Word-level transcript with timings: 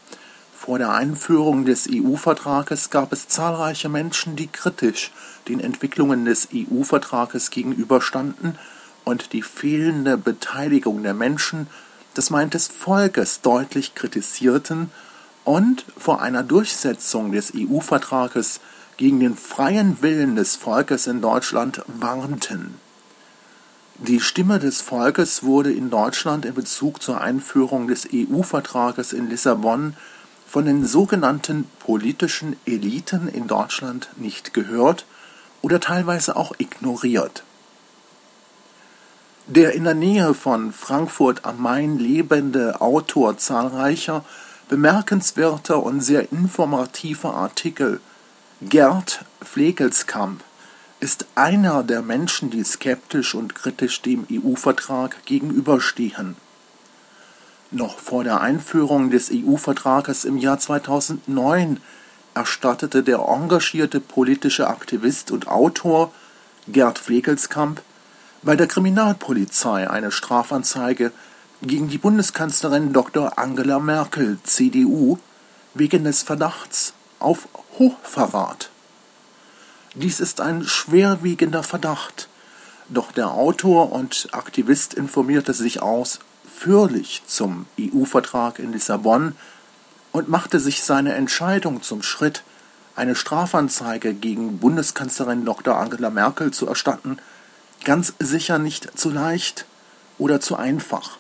Vor 0.54 0.78
der 0.78 0.92
Einführung 0.92 1.64
des 1.64 1.88
EU-Vertrages 1.90 2.90
gab 2.90 3.14
es 3.14 3.30
zahlreiche 3.30 3.88
Menschen, 3.88 4.36
die 4.36 4.48
kritisch 4.48 5.14
den 5.48 5.62
Entwicklungen 5.62 6.26
des 6.26 6.50
EU-Vertrages 6.54 7.50
gegenüberstanden 7.50 8.58
und 9.06 9.32
die 9.32 9.42
fehlende 9.42 10.18
Beteiligung 10.18 11.02
der 11.04 11.14
Menschen, 11.14 11.68
das 12.14 12.30
meint 12.30 12.56
des 12.56 12.68
Volkes, 12.68 13.40
deutlich 13.40 13.96
kritisierten 13.96 14.92
und 15.46 15.86
vor 15.98 16.22
einer 16.22 16.44
Durchsetzung 16.44 17.32
des 17.32 17.54
EU-Vertrages 17.56 18.60
gegen 18.98 19.22
den 19.22 19.38
freien 19.38 20.02
Willen 20.02 20.36
des 20.36 20.58
Volkes 20.58 21.08
in 21.08 21.22
Deutschland 21.22 21.84
warnten. 21.88 22.85
Die 24.00 24.20
Stimme 24.20 24.60
des 24.60 24.82
Volkes 24.82 25.44
wurde 25.44 25.72
in 25.72 25.90
Deutschland 25.90 26.44
in 26.44 26.54
Bezug 26.54 27.02
zur 27.02 27.22
Einführung 27.22 27.88
des 27.88 28.06
EU-Vertrages 28.14 29.14
in 29.14 29.30
Lissabon 29.30 29.96
von 30.46 30.66
den 30.66 30.86
sogenannten 30.86 31.66
politischen 31.80 32.58
Eliten 32.66 33.30
in 33.30 33.48
Deutschland 33.48 34.10
nicht 34.18 34.54
gehört 34.54 35.06
oder 35.62 35.80
teilweise 35.80 36.36
auch 36.36 36.54
ignoriert. 36.58 37.44
Der 39.48 39.74
in 39.74 39.86
der 39.86 39.94
Nähe 39.94 40.34
von 40.34 40.74
Frankfurt 40.74 41.46
am 41.46 41.62
Main 41.62 41.98
lebende 41.98 42.82
Autor 42.82 43.38
zahlreicher 43.38 44.26
bemerkenswerter 44.68 45.82
und 45.82 46.02
sehr 46.02 46.34
informativer 46.34 47.34
Artikel, 47.34 48.02
Gerd 48.62 49.24
Flegelskamp, 49.42 50.44
ist 51.06 51.28
einer 51.36 51.84
der 51.84 52.02
Menschen, 52.02 52.50
die 52.50 52.64
skeptisch 52.64 53.36
und 53.36 53.54
kritisch 53.54 54.02
dem 54.02 54.26
EU-Vertrag 54.32 55.24
gegenüberstehen. 55.26 56.36
Noch 57.70 58.00
vor 58.00 58.24
der 58.24 58.42
Einführung 58.42 59.12
des 59.12 59.30
EU-Vertrages 59.32 60.26
im 60.26 60.38
Jahr 60.38 60.58
2009 60.58 61.80
erstattete 62.34 63.04
der 63.04 63.20
engagierte 63.20 64.00
politische 64.00 64.68
Aktivist 64.68 65.30
und 65.30 65.48
Autor 65.48 66.12
Gerd 66.68 66.98
Flegelskamp 66.98 67.84
bei 68.42 68.56
der 68.56 68.66
Kriminalpolizei 68.66 69.88
eine 69.88 70.12
Strafanzeige 70.12 71.12
gegen 71.62 71.88
die 71.88 72.00
Bundeskanzlerin 72.00 72.94
Dr. 72.94 73.38
Angela 73.38 73.78
Merkel, 73.78 74.40
CDU, 74.42 75.20
wegen 75.76 76.04
des 76.04 76.24
Verdachts 76.24 76.94
auf 77.20 77.48
Hochverrat. 77.78 78.72
Dies 79.96 80.20
ist 80.20 80.42
ein 80.42 80.66
schwerwiegender 80.66 81.64
Verdacht, 81.64 82.28
doch 82.90 83.14
der 83.14 83.32
Autor 83.32 83.94
und 83.94 84.28
Aktivist 84.34 84.94
informierte 84.94 85.54
sich 85.54 85.82
ausführlich 85.82 87.22
zum 87.26 87.66
EU-Vertrag 87.80 88.60
in 88.60 88.74
Lissabon 88.74 89.36
und 90.12 90.28
machte 90.28 90.60
sich 90.60 90.84
seine 90.84 91.14
Entscheidung 91.14 91.82
zum 91.82 92.04
Schritt, 92.04 92.44
eine 92.98 93.16
Strafanzeige 93.16 94.14
gegen 94.14 94.60
Bundeskanzlerin 94.60 95.46
Dr. 95.46 95.78
Angela 95.78 96.10
Merkel 96.10 96.52
zu 96.52 96.68
erstatten, 96.68 97.18
ganz 97.86 98.14
sicher 98.20 98.60
nicht 98.60 99.00
zu 99.00 99.10
leicht 99.10 99.66
oder 100.18 100.42
zu 100.42 100.58
einfach. 100.58 101.18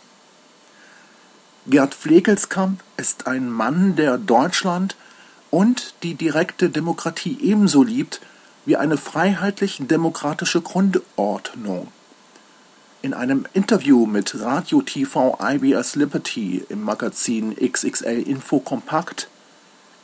Gerd 1.67 1.95
Flegelskamp 1.95 2.81
ist 2.97 3.25
ein 3.25 3.49
Mann, 3.49 3.95
der 3.95 4.17
Deutschland 4.17 4.97
und 5.49 5.93
die 6.03 6.15
direkte 6.15 6.69
Demokratie 6.69 7.37
ebenso 7.41 7.81
liebt 7.81 8.19
wie 8.65 8.77
eine 8.77 8.97
freiheitlich-demokratische 8.97 10.61
Grundordnung. 10.61 11.87
In 13.01 13.13
einem 13.13 13.45
Interview 13.53 14.07
mit 14.07 14.39
Radio 14.41 14.81
TV 14.81 15.37
IBS 15.39 15.95
Liberty 15.95 16.65
im 16.69 16.81
Magazin 16.81 17.55
XXL 17.55 18.23
Info 18.27 18.59
Kompakt 18.59 19.29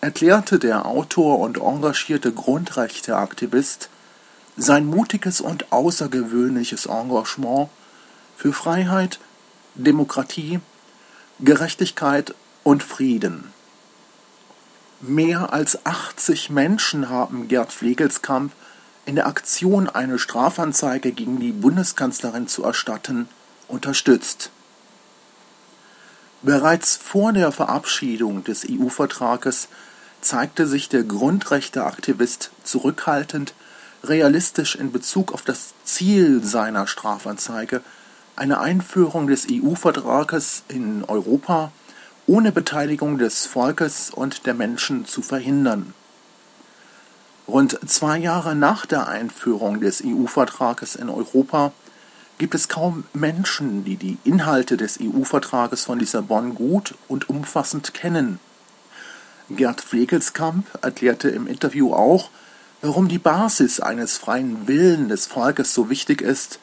erklärte 0.01 0.59
der 0.59 0.85
Autor 0.85 1.39
und 1.39 1.57
engagierte 1.57 2.31
Grundrechteaktivist 2.31 3.89
sein 4.57 4.85
mutiges 4.85 5.41
und 5.41 5.71
außergewöhnliches 5.71 6.85
Engagement 6.85 7.69
für 8.37 8.53
Freiheit, 8.53 9.19
Demokratie, 9.75 10.59
Gerechtigkeit 11.39 12.35
und 12.63 12.83
Frieden. 12.83 13.45
Mehr 15.03 15.51
als 15.51 15.83
80 15.83 16.51
Menschen 16.51 17.09
haben 17.09 17.47
Gerd 17.47 17.73
Flegelskamp 17.73 18.51
in 19.07 19.15
der 19.15 19.25
Aktion, 19.25 19.89
eine 19.89 20.19
Strafanzeige 20.19 21.11
gegen 21.11 21.39
die 21.39 21.53
Bundeskanzlerin 21.53 22.47
zu 22.47 22.63
erstatten, 22.63 23.27
unterstützt. 23.67 24.51
Bereits 26.43 26.97
vor 26.97 27.33
der 27.33 27.51
Verabschiedung 27.51 28.43
des 28.43 28.63
EU-Vertrages 28.69 29.69
zeigte 30.21 30.67
sich 30.67 30.87
der 30.87 31.03
Grundrechteaktivist 31.03 32.51
zurückhaltend, 32.63 33.55
realistisch 34.03 34.75
in 34.75 34.91
Bezug 34.91 35.33
auf 35.33 35.41
das 35.41 35.73
Ziel 35.83 36.43
seiner 36.43 36.85
Strafanzeige, 36.85 37.81
eine 38.35 38.59
Einführung 38.59 39.25
des 39.25 39.47
EU-Vertrages 39.49 40.61
in 40.67 41.03
Europa 41.05 41.71
ohne 42.27 42.51
Beteiligung 42.51 43.17
des 43.17 43.45
Volkes 43.45 44.09
und 44.09 44.45
der 44.45 44.53
Menschen 44.53 45.05
zu 45.05 45.21
verhindern. 45.21 45.93
Rund 47.47 47.79
zwei 47.87 48.17
Jahre 48.17 48.55
nach 48.55 48.85
der 48.85 49.07
Einführung 49.07 49.81
des 49.81 50.03
EU-Vertrages 50.05 50.95
in 50.95 51.09
Europa 51.09 51.73
gibt 52.37 52.55
es 52.55 52.69
kaum 52.69 53.03
Menschen, 53.13 53.83
die 53.83 53.97
die 53.97 54.17
Inhalte 54.23 54.77
des 54.77 54.99
EU-Vertrages 55.01 55.83
von 55.83 55.99
Lissabon 55.99 56.55
gut 56.55 56.95
und 57.07 57.29
umfassend 57.29 57.93
kennen. 57.93 58.39
Gerd 59.49 59.81
Flegelskamp 59.81 60.65
erklärte 60.81 61.29
im 61.29 61.45
Interview 61.45 61.93
auch, 61.93 62.29
warum 62.81 63.07
die 63.07 63.19
Basis 63.19 63.79
eines 63.79 64.17
freien 64.17 64.67
Willen 64.67 65.09
des 65.09 65.27
Volkes 65.27 65.73
so 65.73 65.89
wichtig 65.89 66.21
ist 66.21 66.59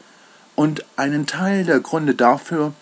und 0.56 0.84
einen 0.96 1.26
Teil 1.26 1.64
der 1.64 1.80
Gründe 1.80 2.14
dafür, 2.14 2.72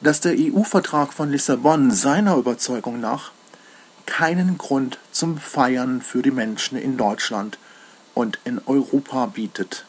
dass 0.00 0.20
der 0.20 0.34
EU-Vertrag 0.38 1.12
von 1.12 1.30
Lissabon 1.30 1.90
seiner 1.90 2.36
Überzeugung 2.36 3.00
nach 3.00 3.32
keinen 4.06 4.56
Grund 4.56 4.98
zum 5.10 5.38
Feiern 5.38 6.00
für 6.00 6.22
die 6.22 6.30
Menschen 6.30 6.78
in 6.78 6.96
Deutschland 6.96 7.58
und 8.14 8.38
in 8.44 8.60
Europa 8.66 9.26
bietet. 9.26 9.84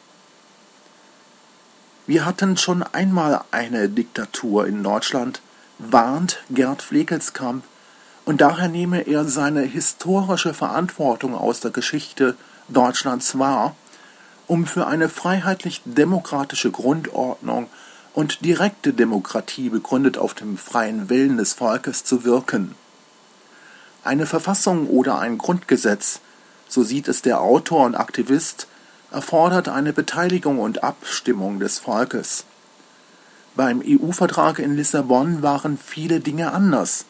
Wir 2.08 2.26
hatten 2.26 2.58
schon 2.58 2.84
einmal 2.84 3.44
eine 3.52 3.90
Diktatur 3.90 4.66
in 4.66 4.82
Deutschland, 4.82 5.42
warnt 5.78 6.40
Gerd 6.50 6.82
Flegelskamp, 6.82 7.64
und 8.26 8.42
daher 8.42 8.68
nehme 8.68 9.08
er 9.08 9.24
seine 9.24 9.62
historische 9.62 10.54
Verantwortung 10.54 11.34
aus 11.34 11.62
der 11.62 11.72
Geschichte 11.72 12.36
Deutschlands 12.68 13.40
wahr, 13.40 13.76
um 14.48 14.66
für 14.66 14.88
eine 14.88 15.08
freiheitlich-demokratische 15.08 16.72
Grundordnung 16.72 17.68
und 18.18 18.44
direkte 18.44 18.94
Demokratie 18.94 19.70
begründet 19.70 20.18
auf 20.18 20.34
dem 20.34 20.58
freien 20.58 21.08
Willen 21.08 21.38
des 21.38 21.54
Volkes 21.54 22.04
zu 22.04 22.24
wirken. 22.24 22.74
Eine 24.04 24.26
Verfassung 24.26 24.88
oder 24.88 25.20
ein 25.20 25.38
Grundgesetz, 25.38 26.20
so 26.68 26.82
sieht 26.82 27.10
es 27.10 27.22
der 27.22 27.42
Autor 27.42 27.86
und 27.86 27.94
Aktivist, 27.94 28.66
erfordert 29.12 29.70
eine 29.70 29.94
Beteiligung 29.94 30.58
und 30.58 30.84
Abstimmung 30.84 31.60
des 31.60 31.78
Volkes. 31.78 32.46
Beim 33.56 33.84
EU-Vertrag 33.86 34.58
in 34.58 34.76
Lissabon 34.76 35.44
waren 35.44 35.78
viele 35.78 36.20
Dinge 36.20 36.54
anders. 36.54 37.06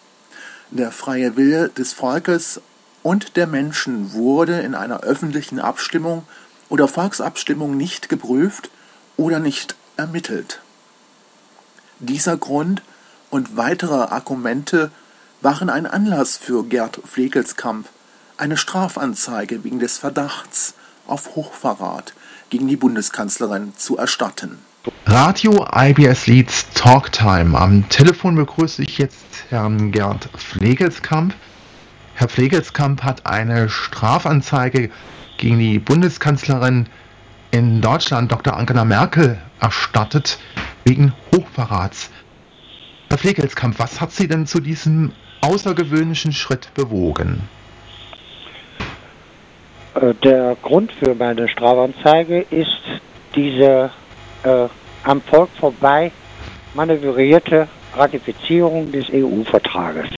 Der 0.71 0.91
freie 0.91 1.37
Wille 1.37 1.69
des 1.69 1.93
Volkes 1.93 2.59
und 3.01 3.37
der 3.37 3.47
Menschen 3.47 4.11
wurde 4.11 4.59
in 4.59 4.75
einer 4.75 5.03
öffentlichen 5.03 5.61
Abstimmung 5.61 6.25
oder 6.67 6.89
Volksabstimmung 6.89 7.77
nicht 7.77 8.09
geprüft 8.09 8.69
oder 9.15 9.39
nicht 9.39 9.77
ermittelt. 9.95 10.59
Dieser 11.99 12.37
Grund 12.37 12.83
und 13.31 13.57
weitere 13.57 13.95
Argumente 13.95 14.91
waren 15.41 15.69
ein 15.69 15.87
Anlass 15.87 16.37
für 16.37 16.63
Gerd 16.63 16.99
Flegelskamp, 17.03 17.87
eine 18.37 18.55
Strafanzeige 18.55 19.63
wegen 19.63 19.79
des 19.79 19.97
Verdachts 19.97 20.75
auf 21.07 21.35
Hochverrat 21.35 22.13
gegen 22.51 22.67
die 22.67 22.75
Bundeskanzlerin 22.75 23.73
zu 23.75 23.97
erstatten. 23.97 24.59
Radio 25.07 25.65
IBS 25.75 26.27
Leads 26.27 26.67
Talktime. 26.75 27.57
Am 27.57 27.89
Telefon 27.89 28.35
begrüße 28.35 28.83
ich 28.83 28.99
jetzt 28.99 29.45
Herrn 29.49 29.91
Gerd 29.91 30.29
Flegelskamp. 30.37 31.33
Herr 32.13 32.29
Flegelskamp 32.29 33.03
hat 33.03 33.25
eine 33.25 33.69
Strafanzeige 33.69 34.91
gegen 35.37 35.57
die 35.57 35.79
Bundeskanzlerin 35.79 36.87
in 37.51 37.81
Deutschland, 37.81 38.31
Dr. 38.31 38.55
Angela 38.55 38.85
Merkel, 38.85 39.37
erstattet 39.59 40.39
wegen 40.83 41.13
Hochverrats. 41.35 42.11
Herr 43.09 43.17
Flegelskamp, 43.17 43.79
was 43.79 44.01
hat 44.01 44.11
Sie 44.11 44.27
denn 44.27 44.45
zu 44.45 44.59
diesem 44.59 45.13
außergewöhnlichen 45.41 46.33
Schritt 46.33 46.73
bewogen? 46.73 47.47
Äh, 49.95 50.13
der 50.23 50.55
Grund 50.61 50.91
für 50.91 51.15
meine 51.15 51.47
Strafanzeige 51.47 52.45
ist 52.49 52.81
diese 53.35 53.91
äh, 54.43 54.67
am 55.03 55.21
Volk 55.21 55.49
vorbei 55.59 56.11
manövrierte 56.73 57.67
Ratifizierung 57.95 58.91
des 58.91 59.05
EU-Vertrages. 59.11 60.09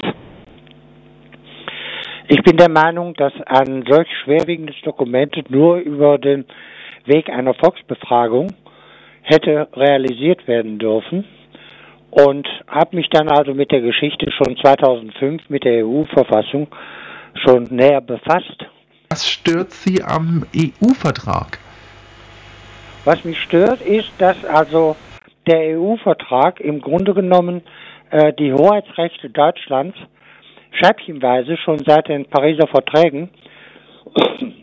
Ich 2.27 2.43
bin 2.43 2.57
der 2.57 2.69
Meinung, 2.69 3.13
dass 3.15 3.33
ein 3.45 3.83
solch 3.87 4.07
schwerwiegendes 4.23 4.75
Dokument 4.83 5.35
nur 5.49 5.77
über 5.77 6.17
den 6.17 6.45
Weg 7.09 7.29
einer 7.29 7.53
Volksbefragung 7.53 8.53
hätte 9.23 9.67
realisiert 9.73 10.47
werden 10.47 10.79
dürfen 10.79 11.25
und 12.11 12.47
habe 12.67 12.95
mich 12.95 13.09
dann 13.09 13.29
also 13.29 13.53
mit 13.53 13.71
der 13.71 13.81
Geschichte 13.81 14.31
schon 14.31 14.57
2005 14.57 15.49
mit 15.49 15.63
der 15.63 15.85
EU-Verfassung 15.85 16.67
schon 17.43 17.63
näher 17.69 18.01
befasst. 18.01 18.65
Was 19.09 19.29
stört 19.29 19.71
Sie 19.71 20.03
am 20.03 20.45
EU-Vertrag? 20.55 21.59
Was 23.05 23.23
mich 23.23 23.39
stört, 23.41 23.81
ist, 23.81 24.11
dass 24.17 24.43
also 24.45 24.95
der 25.47 25.79
EU-Vertrag 25.79 26.59
im 26.59 26.81
Grunde 26.81 27.13
genommen 27.13 27.61
äh, 28.11 28.33
die 28.33 28.53
Hoheitsrechte 28.53 29.29
Deutschlands 29.29 29.97
scheibchenweise 30.71 31.57
schon 31.57 31.79
seit 31.79 32.07
den 32.07 32.25
Pariser 32.25 32.67
Verträgen 32.67 33.29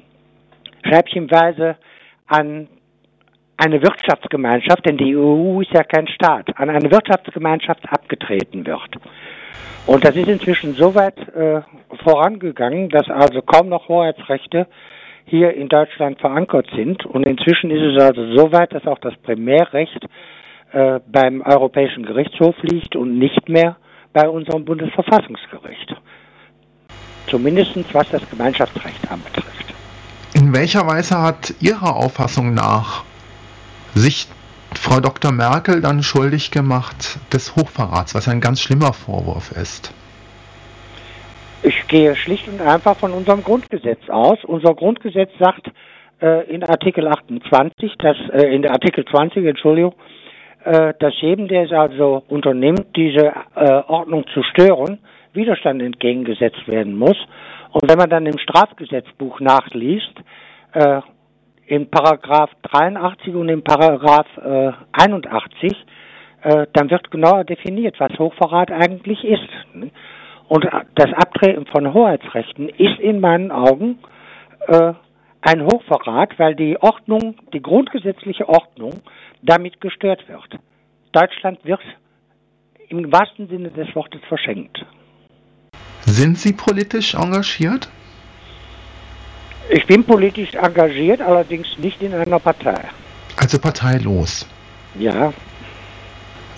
scheibchenweise 0.88 1.76
an 2.26 2.69
eine 3.56 3.82
Wirtschaftsgemeinschaft, 3.82 4.84
denn 4.87 4.99
die 4.99 5.17
EU 5.17 5.61
ist 5.61 5.73
ja 5.73 5.82
kein 5.82 6.06
Staat, 6.08 6.49
an 6.56 6.69
eine 6.69 6.90
Wirtschaftsgemeinschaft 6.90 7.88
abgetreten 7.90 8.67
wird. 8.67 8.96
Und 9.87 10.05
das 10.05 10.17
ist 10.17 10.28
inzwischen 10.28 10.75
so 10.75 10.94
weit 10.94 11.17
äh, 11.34 11.62
vorangegangen, 12.02 12.88
dass 12.90 13.08
also 13.08 13.40
kaum 13.40 13.69
noch 13.69 13.88
Hoheitsrechte 13.88 14.67
hier 15.25 15.55
in 15.55 15.69
Deutschland 15.69 16.20
verankert 16.20 16.69
sind. 16.75 17.06
Und 17.06 17.25
inzwischen 17.25 17.70
ist 17.70 17.82
es 17.82 18.02
also 18.02 18.37
so 18.37 18.52
weit, 18.52 18.75
dass 18.75 18.87
auch 18.87 18.99
das 18.99 19.17
Primärrecht 19.22 20.05
äh, 20.72 21.00
beim 21.06 21.40
Europäischen 21.40 22.05
Gerichtshof 22.05 22.56
liegt 22.62 22.96
und 22.96 23.19
nicht 23.19 23.49
mehr 23.49 23.76
bei 24.12 24.29
unserem 24.29 24.64
Bundesverfassungsgericht. 24.64 25.94
Zumindest 27.29 27.76
was 27.94 28.08
das 28.11 28.29
Gemeinschaftsrecht 28.31 29.11
anbetrifft. 29.11 29.56
In 30.34 30.52
welcher 30.55 30.87
Weise 30.87 31.20
hat 31.20 31.55
Ihrer 31.61 31.96
Auffassung 31.96 32.55
nach 32.55 33.05
sich 33.94 34.26
Frau 34.75 35.00
Dr. 35.00 35.32
Merkel 35.32 35.81
dann 35.81 36.02
schuldig 36.02 36.50
gemacht 36.50 37.19
des 37.32 37.56
Hochverrats, 37.56 38.14
was 38.14 38.28
ein 38.28 38.40
ganz 38.40 38.61
schlimmer 38.61 38.93
Vorwurf 38.93 39.52
ist? 39.52 39.93
Ich 41.62 41.88
gehe 41.88 42.14
schlicht 42.14 42.46
und 42.49 42.61
einfach 42.61 42.96
von 42.96 43.12
unserem 43.12 43.43
Grundgesetz 43.43 44.08
aus. 44.08 44.38
Unser 44.44 44.75
Grundgesetz 44.75 45.31
sagt 45.38 45.70
äh, 46.20 46.49
in 46.52 46.62
Artikel 46.62 47.08
28, 47.08 47.94
dass, 47.99 48.17
äh, 48.32 48.55
in 48.55 48.67
Artikel 48.67 49.05
20, 49.05 49.44
Entschuldigung, 49.46 49.94
äh, 50.64 50.94
dass 50.99 51.14
jedem, 51.20 51.49
der 51.49 51.64
es 51.64 51.72
also 51.72 52.22
unternimmt, 52.29 52.87
diese 52.94 53.32
äh, 53.55 53.82
Ordnung 53.88 54.25
zu 54.32 54.43
stören, 54.43 54.99
Widerstand 55.32 55.82
entgegengesetzt 55.82 56.67
werden 56.69 56.96
muss. 56.96 57.17
Und 57.71 57.89
wenn 57.89 57.99
man 57.99 58.11
dann 58.11 58.27
im 58.27 58.39
Strafgesetzbuch 58.39 59.41
nachliest, 59.41 60.15
äh, 60.73 61.01
in 61.67 61.91
Paragraph 61.91 62.51
83 62.63 63.35
und 63.35 63.49
in 63.49 63.63
Paragraph 63.63 64.27
äh, 64.39 64.73
81, 64.93 65.73
äh, 66.43 66.67
dann 66.73 66.91
wird 66.91 67.11
genauer 67.11 67.45
definiert, 67.45 67.99
was 67.99 68.17
Hochverrat 68.19 68.71
eigentlich 68.71 69.25
ist. 69.25 69.49
Und 70.49 70.65
das 70.95 71.13
Abtreten 71.13 71.67
von 71.67 71.93
Hoheitsrechten 71.93 72.69
ist 72.69 73.01
in 73.01 73.21
meinen 73.21 73.51
Augen 73.51 73.99
äh, 74.69 74.93
ein 75.41 75.65
Hochverrat, 75.65 76.39
weil 76.39 76.55
die 76.55 76.81
Ordnung, 76.81 77.37
die 77.53 77.63
grundgesetzliche 77.63 78.49
Ordnung 78.49 79.03
damit 79.43 79.81
gestört 79.81 80.29
wird. 80.29 80.61
Deutschland 81.13 81.65
wird 81.65 81.81
im 82.89 83.13
wahrsten 83.13 83.49
Sinne 83.49 83.71
des 83.71 83.93
Wortes 83.95 84.21
verschenkt. 84.29 84.85
Sind 86.06 86.39
Sie 86.39 86.53
politisch 86.53 87.15
engagiert? 87.15 87.89
Ich 89.69 89.84
bin 89.86 90.05
politisch 90.05 90.55
engagiert, 90.55 91.20
allerdings 91.20 91.67
nicht 91.79 92.01
in 92.01 92.15
einer 92.15 92.39
Partei. 92.39 92.81
Also 93.36 93.58
parteilos. 93.58 94.46
Ja. 94.98 95.32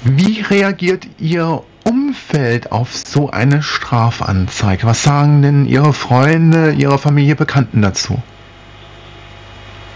Wie 0.05 0.43
reagiert 0.43 1.07
Ihr 1.19 1.63
Umfeld 1.85 2.71
auf 2.71 2.95
so 2.95 3.31
eine 3.31 3.63
Strafanzeige? 3.63 4.87
Was 4.87 5.03
sagen 5.03 5.43
denn 5.43 5.67
Ihre 5.67 5.95
Freunde, 5.95 6.73
Ihre 6.73 6.99
Familie, 6.99 7.35
Bekannten 7.35 7.81
dazu? 7.81 8.23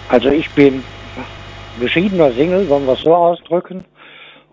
Also 0.09 0.29
ich 0.29 0.51
bin 0.51 0.83
geschiedener 1.79 2.33
Single, 2.33 2.69
wollen 2.69 2.87
wir 2.87 2.95
es 2.95 3.03
so 3.03 3.15
ausdrücken. 3.15 3.85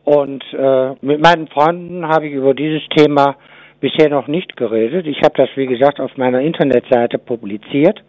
Und 0.03 0.43
äh, 0.53 0.91
mit 1.01 1.21
meinen 1.21 1.47
Freunden 1.47 2.07
habe 2.07 2.27
ich 2.27 2.33
über 2.33 2.53
dieses 2.53 2.81
Thema 2.95 3.37
bisher 3.79 4.09
noch 4.09 4.27
nicht 4.27 4.55
geredet. 4.57 5.07
Ich 5.07 5.21
habe 5.23 5.33
das, 5.35 5.49
wie 5.55 5.67
gesagt, 5.67 5.99
auf 5.99 6.15
meiner 6.17 6.41
Internetseite 6.41 7.17
publiziert. 7.17 8.03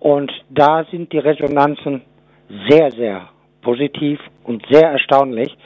Und 0.00 0.32
da 0.50 0.84
sind 0.90 1.12
die 1.12 1.18
Resonanzen 1.18 2.02
sehr, 2.68 2.90
sehr 2.90 3.28
positiv 3.62 4.20
und 4.44 4.64
sehr 4.70 4.90
erstaunlich. 4.90 5.56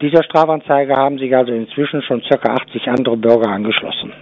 Dieser 0.00 0.22
Strafanzeige 0.22 0.96
haben 0.96 1.18
sich 1.18 1.34
also 1.34 1.52
inzwischen 1.52 2.02
schon 2.02 2.22
ca. 2.22 2.54
80 2.54 2.88
andere 2.88 3.16
Bürger 3.16 3.48
angeschlossen. 3.48 4.12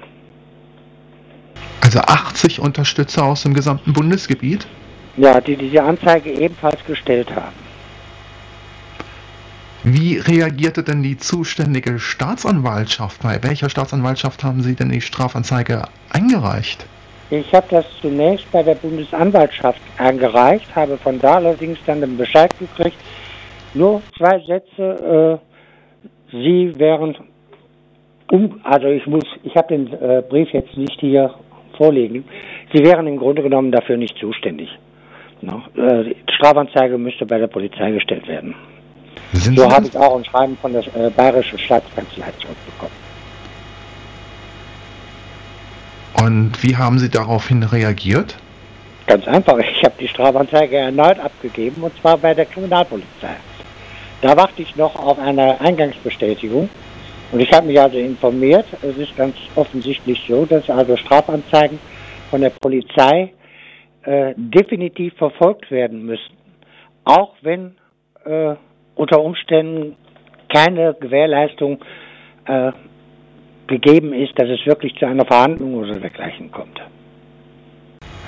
Also 1.82 2.00
80 2.00 2.61
Unterstützer 2.61 3.25
aus 3.25 3.42
dem 3.42 3.54
gesamten 3.54 3.92
Bundesgebiet? 3.92 4.66
Ja, 5.16 5.40
die 5.40 5.56
diese 5.56 5.82
Anzeige 5.82 6.30
ebenfalls 6.30 6.82
gestellt 6.87 7.35
haben. 7.35 7.72
Wie 9.85 10.17
reagierte 10.17 10.85
denn 10.85 11.03
die 11.03 11.17
zuständige 11.17 11.99
Staatsanwaltschaft? 11.99 13.21
Bei 13.21 13.43
welcher 13.43 13.69
Staatsanwaltschaft 13.69 14.45
haben 14.45 14.61
Sie 14.61 14.77
denn 14.77 14.91
die 14.91 15.01
Strafanzeige 15.01 15.83
eingereicht? 16.12 16.87
Ich 17.31 17.53
habe 17.53 17.67
das 17.69 17.85
zunächst 18.01 18.51
bei 18.53 18.62
der 18.62 18.77
Bundesanwaltschaft 18.77 19.81
eingereicht, 19.99 20.73
habe 20.77 20.97
von 20.99 21.19
da 21.19 21.35
allerdings 21.35 21.79
dann 21.85 22.01
den 22.01 22.17
Bescheid 22.17 22.51
gekriegt, 22.61 22.97
nur 23.75 24.03
zwei 24.17 24.39
Sätze, 24.47 25.41
äh, 26.31 26.31
Sie 26.31 26.79
wären, 26.79 27.17
um, 28.31 28.61
also 28.62 28.87
ich 28.87 29.05
muss, 29.07 29.25
ich 29.43 29.57
habe 29.57 29.69
den 29.69 29.93
äh, 29.95 30.23
Brief 30.29 30.51
jetzt 30.51 30.77
nicht 30.77 31.01
hier 31.01 31.35
vorlegen, 31.77 32.25
Sie 32.73 32.85
wären 32.85 33.09
im 33.09 33.17
Grunde 33.17 33.43
genommen 33.43 33.73
dafür 33.73 33.97
nicht 33.97 34.17
zuständig. 34.19 34.69
No? 35.41 35.62
Äh, 35.75 36.05
die 36.05 36.33
Strafanzeige 36.35 36.99
müsste 36.99 37.27
bei 37.27 37.39
der 37.39 37.49
Polizei 37.49 37.91
gestellt 37.91 38.29
werden. 38.29 38.55
Sind 39.33 39.59
so 39.59 39.71
habe 39.71 39.87
ich 39.87 39.97
auch 39.97 40.17
ein 40.17 40.25
Schreiben 40.25 40.57
von 40.61 40.73
der 40.73 40.83
äh, 40.95 41.11
Bayerischen 41.11 41.59
Staatskanzlei 41.59 42.31
zurückbekommen. 42.39 42.93
Und 46.23 46.62
wie 46.62 46.77
haben 46.77 46.99
Sie 46.99 47.09
daraufhin 47.09 47.62
reagiert? 47.62 48.37
Ganz 49.07 49.27
einfach. 49.27 49.59
Ich 49.59 49.83
habe 49.83 49.95
die 49.99 50.07
Strafanzeige 50.07 50.77
erneut 50.77 51.19
abgegeben 51.19 51.83
und 51.83 51.99
zwar 52.01 52.19
bei 52.19 52.35
der 52.35 52.45
Kriminalpolizei. 52.45 53.37
Da 54.21 54.37
warte 54.37 54.62
ich 54.62 54.77
noch 54.77 54.95
auf 54.95 55.19
eine 55.19 55.61
Eingangsbestätigung 55.61 56.69
und 57.33 57.41
ich 57.41 57.51
habe 57.53 57.67
mich 57.67 57.81
also 57.81 57.99
informiert. 57.99 58.67
Es 58.83 58.97
ist 58.97 59.17
ganz 59.17 59.35
offensichtlich 59.57 60.23
so, 60.29 60.45
dass 60.45 60.69
also 60.71 60.97
Strafanzeigen 60.97 61.79
von 62.31 62.43
der 62.43 62.51
Polizei 62.51 63.33
äh, 64.05 64.35
definitiv 64.37 65.15
verfolgt 65.15 65.71
werden 65.71 66.05
müssen, 66.05 66.37
auch 67.05 67.35
wenn 67.41 67.75
äh, 68.25 68.55
unter 68.95 69.21
Umständen 69.21 69.97
keine 70.49 70.95
Gewährleistung 70.95 71.79
äh, 72.47 72.73
gegeben 73.67 74.13
ist, 74.13 74.39
dass 74.39 74.49
es 74.49 74.65
wirklich 74.67 74.95
zu 74.97 75.07
einer 75.07 75.25
Verhandlung 75.25 75.75
oder 75.75 75.99
dergleichen 75.99 76.51
kommt. 76.51 76.81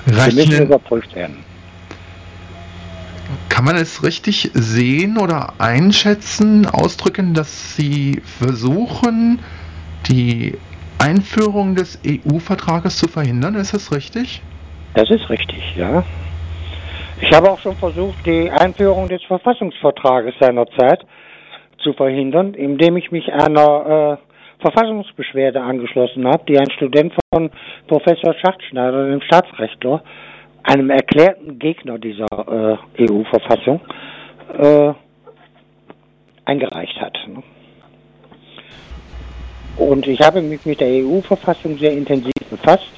Rechnen, 0.07 0.31
Sie 0.31 0.35
müssen 0.35 0.65
überprüft 0.65 1.15
werden. 1.15 1.43
Kann 3.49 3.65
man 3.65 3.75
es 3.75 4.03
richtig 4.03 4.51
sehen 4.53 5.17
oder 5.17 5.53
einschätzen, 5.59 6.65
ausdrücken, 6.65 7.33
dass 7.33 7.75
Sie 7.75 8.21
versuchen, 8.23 9.39
die 10.09 10.57
Einführung 10.99 11.75
des 11.75 11.99
EU-Vertrages 12.05 12.97
zu 12.97 13.07
verhindern? 13.07 13.55
Ist 13.55 13.73
das 13.73 13.91
richtig? 13.91 14.41
Das 14.93 15.09
ist 15.09 15.29
richtig, 15.29 15.75
ja. 15.75 16.03
Ich 17.21 17.31
habe 17.31 17.49
auch 17.49 17.59
schon 17.59 17.75
versucht, 17.77 18.25
die 18.25 18.49
Einführung 18.49 19.07
des 19.07 19.23
Verfassungsvertrages 19.23 20.33
seinerzeit 20.39 21.05
zu 21.79 21.93
verhindern, 21.93 22.53
indem 22.53 22.97
ich 22.97 23.11
mich 23.11 23.31
einer 23.31 24.19
äh, 24.19 24.61
Verfassungsbeschwerde 24.61 25.61
angeschlossen 25.61 26.27
habe, 26.27 26.43
die 26.47 26.57
ein 26.57 26.69
Student 26.71 27.13
von 27.33 27.51
Professor 27.87 28.33
Schachtschneider, 28.33 29.09
dem 29.09 29.21
Staatsrechtler, 29.21 30.03
einem 30.63 30.89
erklärten 30.89 31.59
Gegner 31.59 31.99
dieser 31.99 32.79
äh, 32.97 33.03
EU-Verfassung, 33.03 33.79
äh, 34.57 34.93
eingereicht 36.45 36.99
hat. 36.99 37.17
Ne? 37.27 37.43
Und 39.77 40.07
ich 40.07 40.19
habe 40.21 40.41
mich 40.41 40.65
mit 40.65 40.79
der 40.79 41.05
EU-Verfassung 41.05 41.77
sehr 41.77 41.91
intensiv 41.91 42.33
befasst. 42.49 42.89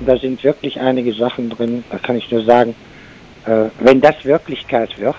Da 0.00 0.16
sind 0.16 0.42
wirklich 0.42 0.80
einige 0.80 1.12
Sachen 1.12 1.50
drin, 1.50 1.84
da 1.90 1.98
kann 1.98 2.16
ich 2.16 2.30
nur 2.30 2.44
sagen, 2.44 2.74
wenn 3.46 4.00
das 4.00 4.24
Wirklichkeit 4.24 4.98
wird, 4.98 5.16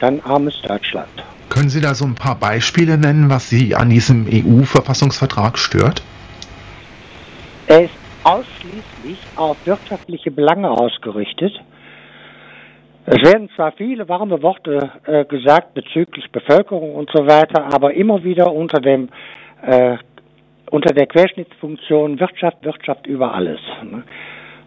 dann 0.00 0.20
armes 0.20 0.60
Deutschland. 0.62 1.08
Können 1.48 1.68
Sie 1.68 1.80
da 1.80 1.94
so 1.94 2.06
ein 2.06 2.14
paar 2.14 2.36
Beispiele 2.36 2.96
nennen, 2.96 3.28
was 3.28 3.50
Sie 3.50 3.74
an 3.74 3.90
diesem 3.90 4.26
EU-Verfassungsvertrag 4.26 5.58
stört? 5.58 6.02
Er 7.66 7.84
ist 7.84 7.94
ausschließlich 8.24 9.18
auf 9.36 9.56
wirtschaftliche 9.66 10.30
Belange 10.30 10.70
ausgerichtet. 10.70 11.52
Es 13.04 13.20
werden 13.22 13.50
zwar 13.56 13.72
viele 13.72 14.08
warme 14.08 14.42
Worte 14.42 14.92
äh, 15.06 15.24
gesagt 15.24 15.74
bezüglich 15.74 16.30
Bevölkerung 16.30 16.94
und 16.94 17.10
so 17.12 17.26
weiter, 17.26 17.66
aber 17.72 17.94
immer 17.94 18.22
wieder 18.22 18.52
unter 18.52 18.80
dem 18.80 19.08
äh, 19.62 19.96
unter 20.70 20.94
der 20.94 21.06
Querschnittsfunktion 21.06 22.18
Wirtschaft, 22.18 22.64
Wirtschaft 22.64 23.06
über 23.06 23.34
alles. 23.34 23.60
Ne? 23.82 24.04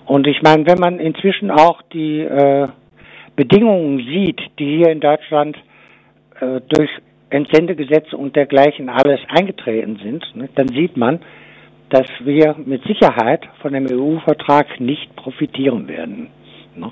Und 0.05 0.27
ich 0.27 0.41
meine, 0.41 0.65
wenn 0.67 0.79
man 0.79 1.00
inzwischen 1.00 1.50
auch 1.51 1.81
die 1.93 2.19
äh, 2.21 2.67
Bedingungen 3.35 3.97
sieht, 4.00 4.39
die 4.59 4.77
hier 4.77 4.89
in 4.91 5.00
Deutschland 5.00 5.57
äh, 6.39 6.62
durch 6.69 6.89
Entsendegesetze 7.29 8.15
und 8.15 8.35
dergleichen 8.35 8.88
alles 8.89 9.19
eingetreten 9.29 10.00
sind, 10.01 10.24
ne, 10.35 10.47
dann 10.55 10.67
sieht 10.69 10.95
man, 10.95 11.19
dass 11.89 12.07
wir 12.24 12.55
mit 12.65 12.83
Sicherheit 12.83 13.41
von 13.62 13.74
dem 13.74 13.88
EU-Vertrag 13.91 14.79
nicht 14.79 15.15
profitieren 15.15 15.88
werden. 15.88 16.29
Ne? 16.75 16.91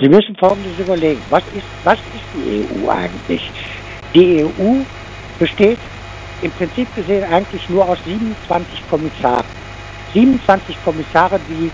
Sie 0.00 0.08
müssen 0.08 0.36
Folgendes 0.36 0.78
überlegen. 0.78 1.20
Was 1.30 1.42
ist, 1.54 1.66
was 1.84 1.98
ist 1.98 2.26
die 2.34 2.64
EU 2.84 2.88
eigentlich? 2.88 3.42
Die 4.14 4.44
EU 4.44 4.82
besteht 5.38 5.78
im 6.42 6.50
Prinzip 6.52 6.92
gesehen 6.94 7.24
eigentlich 7.24 7.68
nur 7.68 7.88
aus 7.88 7.98
27 8.04 8.88
Kommissaren. 8.88 9.44
27 10.14 10.76
Kommissare, 10.84 11.38
die 11.48 11.70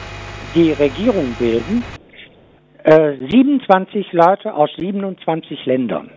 die 0.54 0.72
Regierung 0.72 1.34
bilden, 1.38 1.84
äh, 2.84 3.16
27 3.30 4.12
Leute 4.12 4.54
aus 4.54 4.70
27 4.78 5.66
Ländern. 5.66 6.10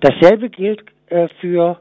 Dasselbe 0.00 0.48
gilt 0.50 0.80
äh, 1.08 1.28
für 1.40 1.78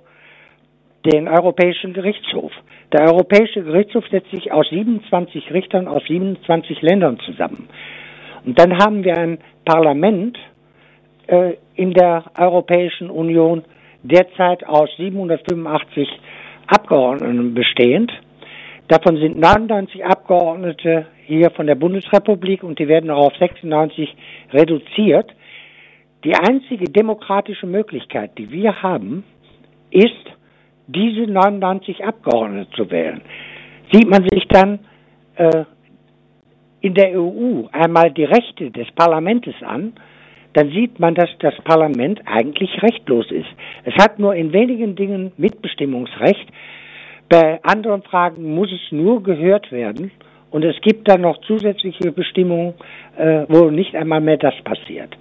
den 1.05 1.27
Europäischen 1.27 1.93
Gerichtshof. 1.93 2.51
Der 2.91 3.01
Europäische 3.11 3.63
Gerichtshof 3.63 4.05
setzt 4.09 4.31
sich 4.31 4.51
aus 4.51 4.67
27 4.69 5.51
Richtern 5.51 5.87
aus 5.87 6.03
27 6.07 6.81
Ländern 6.81 7.19
zusammen. 7.19 7.67
Und 8.45 8.59
dann 8.59 8.77
haben 8.77 9.03
wir 9.03 9.17
ein 9.17 9.39
Parlament 9.65 10.37
äh, 11.27 11.53
in 11.75 11.93
der 11.93 12.23
Europäischen 12.37 13.09
Union, 13.09 13.63
derzeit 14.03 14.65
aus 14.67 14.89
785 14.97 16.07
Abgeordneten 16.67 17.53
bestehend. 17.53 18.11
Davon 18.87 19.17
sind 19.17 19.37
99 19.39 20.05
Abgeordnete 20.05 21.07
hier 21.25 21.49
von 21.51 21.65
der 21.65 21.75
Bundesrepublik 21.75 22.63
und 22.63 22.77
die 22.77 22.87
werden 22.87 23.09
auch 23.09 23.27
auf 23.27 23.37
96 23.37 24.15
reduziert. 24.53 25.33
Die 26.23 26.35
einzige 26.35 26.85
demokratische 26.85 27.65
Möglichkeit, 27.65 28.37
die 28.37 28.51
wir 28.51 28.81
haben, 28.83 29.23
ist, 29.89 30.13
diese 30.87 31.21
99 31.31 32.03
Abgeordnete 32.03 32.69
zu 32.75 32.91
wählen. 32.91 33.21
Sieht 33.91 34.07
man 34.07 34.27
sich 34.29 34.47
dann 34.49 34.79
äh, 35.35 35.65
in 36.81 36.93
der 36.93 37.19
EU 37.19 37.63
einmal 37.71 38.11
die 38.11 38.25
Rechte 38.25 38.69
des 38.69 38.91
Parlaments 38.91 39.47
an, 39.63 39.93
dann 40.53 40.69
sieht 40.69 40.99
man, 40.99 41.15
dass 41.15 41.29
das 41.39 41.55
Parlament 41.63 42.21
eigentlich 42.25 42.81
rechtlos 42.81 43.29
ist. 43.31 43.49
Es 43.83 43.93
hat 43.95 44.19
nur 44.19 44.35
in 44.35 44.53
wenigen 44.53 44.95
Dingen 44.95 45.31
Mitbestimmungsrecht. 45.37 46.47
Bei 47.29 47.59
anderen 47.63 48.03
Fragen 48.03 48.55
muss 48.55 48.69
es 48.71 48.91
nur 48.91 49.23
gehört 49.23 49.71
werden. 49.71 50.11
Und 50.51 50.63
es 50.63 50.79
gibt 50.81 51.07
dann 51.09 51.21
noch 51.21 51.37
zusätzliche 51.41 52.11
Bestimmungen, 52.11 52.75
äh, 53.17 53.45
wo 53.49 53.69
nicht 53.69 53.93
einmal 53.95 54.21
mehr 54.21 54.37
das 54.37 54.53
passiert. 54.63 55.13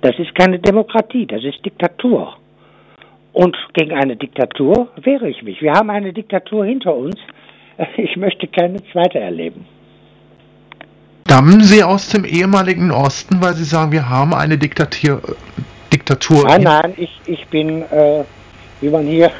Das 0.00 0.18
ist 0.18 0.34
keine 0.34 0.58
Demokratie, 0.58 1.26
das 1.26 1.44
ist 1.44 1.64
Diktatur. 1.64 2.36
Und 3.32 3.56
gegen 3.74 3.92
eine 3.92 4.16
Diktatur 4.16 4.88
wehre 5.00 5.28
ich 5.28 5.42
mich. 5.42 5.62
Wir 5.62 5.72
haben 5.72 5.90
eine 5.90 6.12
Diktatur 6.12 6.64
hinter 6.64 6.94
uns. 6.94 7.16
Ich 7.96 8.16
möchte 8.16 8.46
keine 8.46 8.82
zweite 8.92 9.18
erleben. 9.18 9.64
Stammen 11.26 11.62
Sie 11.62 11.82
aus 11.82 12.10
dem 12.10 12.24
ehemaligen 12.24 12.90
Osten, 12.90 13.40
weil 13.40 13.54
Sie 13.54 13.64
sagen, 13.64 13.90
wir 13.92 14.08
haben 14.08 14.34
eine 14.34 14.58
Diktatur? 14.58 15.22
Diktatur 15.92 16.44
nein, 16.44 16.62
nein, 16.62 16.94
ich, 16.96 17.20
ich 17.26 17.46
bin, 17.46 17.82
äh, 17.82 18.24
wie 18.80 18.90
man 18.90 19.06
hier 19.06 19.30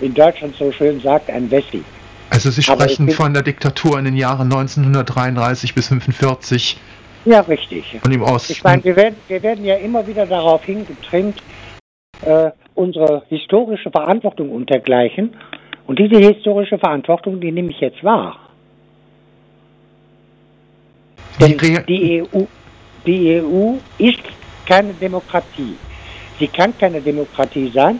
in 0.00 0.14
Deutschland 0.14 0.54
so 0.56 0.72
schön 0.72 1.00
sagt, 1.00 1.30
ein 1.30 1.50
Wessi. 1.50 1.82
Also 2.30 2.50
Sie 2.50 2.62
sprechen 2.62 3.10
von 3.10 3.34
der 3.34 3.42
Diktatur 3.42 3.98
in 3.98 4.04
den 4.04 4.16
Jahren 4.16 4.52
1933 4.52 5.74
bis 5.74 5.90
1945. 5.90 6.76
Ja, 7.24 7.40
richtig. 7.40 8.00
Und 8.04 8.12
im 8.12 8.22
Osten. 8.22 8.52
Ich 8.52 8.64
meine, 8.64 8.82
wir 8.84 8.96
werden, 8.96 9.16
wir 9.28 9.42
werden 9.42 9.64
ja 9.64 9.74
immer 9.76 10.06
wieder 10.06 10.26
darauf 10.26 10.64
hingetrimmt, 10.64 11.42
äh, 12.22 12.50
unsere 12.74 13.24
historische 13.28 13.90
Verantwortung 13.90 14.50
und 14.50 14.70
dergleichen. 14.70 15.34
Und 15.86 15.98
diese 15.98 16.18
historische 16.18 16.78
Verantwortung, 16.78 17.40
die 17.40 17.50
nehme 17.50 17.70
ich 17.70 17.80
jetzt 17.80 18.02
wahr. 18.04 18.38
Denn 21.40 21.58
die 21.88 22.22
EU, 22.22 22.44
die 23.06 23.40
EU 23.40 23.74
ist 23.98 24.20
keine 24.66 24.92
Demokratie. 24.92 25.76
Sie 26.38 26.48
kann 26.48 26.76
keine 26.78 27.00
Demokratie 27.00 27.70
sein, 27.74 27.98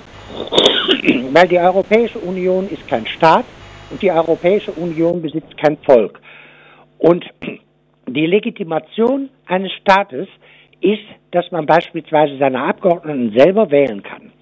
weil 1.32 1.48
die 1.48 1.58
Europäische 1.58 2.18
Union 2.18 2.68
ist 2.68 2.86
kein 2.88 3.06
Staat 3.06 3.44
und 3.90 4.00
die 4.02 4.10
Europäische 4.10 4.72
Union 4.72 5.22
besitzt 5.22 5.56
kein 5.56 5.76
Volk. 5.78 6.20
Und 6.98 7.24
die 8.08 8.26
Legitimation 8.26 9.30
eines 9.46 9.72
Staates 9.72 10.28
ist, 10.80 11.04
dass 11.30 11.50
man 11.50 11.66
beispielsweise 11.66 12.36
seine 12.38 12.62
Abgeordneten 12.62 13.32
selber 13.36 13.70
wählen 13.70 14.02
kann. 14.02 14.32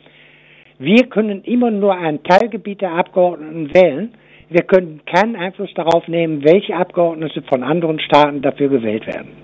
Wir 0.79 1.07
können 1.07 1.43
immer 1.43 1.71
nur 1.71 1.95
ein 1.97 2.23
Teilgebiet 2.23 2.81
der 2.81 2.93
Abgeordneten 2.93 3.75
wählen, 3.75 4.15
wir 4.51 4.63
können 4.63 5.03
keinen 5.05 5.37
Einfluss 5.37 5.73
darauf 5.75 6.09
nehmen, 6.09 6.43
welche 6.43 6.75
Abgeordnete 6.75 7.43
von 7.43 7.63
anderen 7.63 8.01
Staaten 8.01 8.41
dafür 8.41 8.69
gewählt 8.69 9.07
werden. 9.07 9.37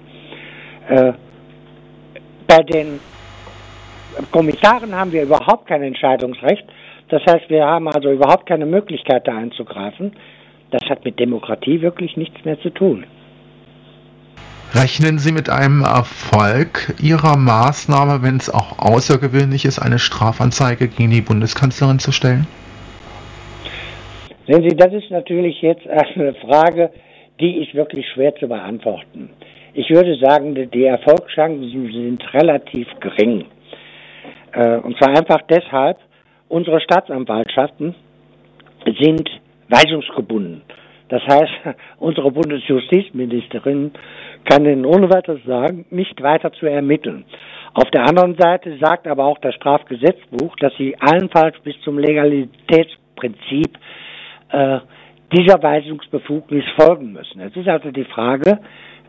Äh, 0.88 1.12
bei 2.46 2.62
den 2.62 3.00
Kommissaren 4.30 4.94
haben 4.94 5.12
wir 5.12 5.24
überhaupt 5.24 5.66
kein 5.66 5.82
Entscheidungsrecht. 5.82 6.64
Das 7.08 7.22
heißt, 7.26 7.50
wir 7.50 7.64
haben 7.64 7.88
also 7.88 8.10
überhaupt 8.10 8.46
keine 8.46 8.66
Möglichkeit, 8.66 9.28
da 9.28 9.36
einzugreifen. 9.36 10.12
Das 10.70 10.82
hat 10.88 11.04
mit 11.04 11.18
Demokratie 11.18 11.82
wirklich 11.82 12.16
nichts 12.16 12.44
mehr 12.44 12.58
zu 12.60 12.70
tun. 12.70 13.04
Rechnen 14.74 15.18
Sie 15.18 15.30
mit 15.30 15.50
einem 15.50 15.82
Erfolg 15.82 16.94
Ihrer 17.00 17.36
Maßnahme, 17.36 18.22
wenn 18.22 18.36
es 18.36 18.52
auch 18.52 18.78
außergewöhnlich 18.78 19.64
ist, 19.64 19.78
eine 19.78 20.00
Strafanzeige 20.00 20.88
gegen 20.88 21.10
die 21.10 21.20
Bundeskanzlerin 21.20 22.00
zu 22.00 22.10
stellen? 22.10 22.48
Sehen 24.48 24.68
Sie, 24.68 24.76
das 24.76 24.92
ist 24.92 25.10
natürlich 25.10 25.62
jetzt 25.62 25.86
eine 25.86 26.34
Frage, 26.34 26.90
die 27.40 27.62
ist 27.62 27.74
wirklich 27.74 28.04
schwer 28.12 28.34
zu 28.34 28.48
beantworten. 28.48 29.30
Ich 29.74 29.90
würde 29.90 30.16
sagen, 30.16 30.54
die 30.70 30.84
Erfolgschancen 30.84 31.90
sind 31.92 32.34
relativ 32.34 32.88
gering. 33.00 33.44
Äh, 34.52 34.76
und 34.78 34.96
zwar 34.98 35.10
einfach 35.10 35.40
deshalb, 35.48 35.98
unsere 36.54 36.80
Staatsanwaltschaften 36.80 37.96
sind 39.00 39.28
weisungsgebunden. 39.68 40.62
Das 41.08 41.22
heißt, 41.22 41.52
unsere 41.98 42.30
Bundesjustizministerin 42.30 43.90
kann 44.48 44.64
Ihnen 44.64 44.86
ohne 44.86 45.10
weiteres 45.10 45.42
sagen, 45.44 45.84
nicht 45.90 46.22
weiter 46.22 46.52
zu 46.52 46.66
ermitteln. 46.66 47.24
Auf 47.74 47.90
der 47.90 48.04
anderen 48.04 48.36
Seite 48.38 48.78
sagt 48.80 49.08
aber 49.08 49.24
auch 49.24 49.38
das 49.38 49.54
Strafgesetzbuch, 49.56 50.54
dass 50.60 50.72
sie 50.76 50.94
allenfalls 51.00 51.58
bis 51.64 51.74
zum 51.80 51.98
Legalitätsprinzip 51.98 53.76
äh, 54.50 54.78
dieser 55.36 55.60
Weisungsbefugnis 55.60 56.64
folgen 56.78 57.14
müssen. 57.14 57.40
Es 57.40 57.56
ist 57.56 57.66
also 57.66 57.90
die 57.90 58.04
Frage, 58.04 58.60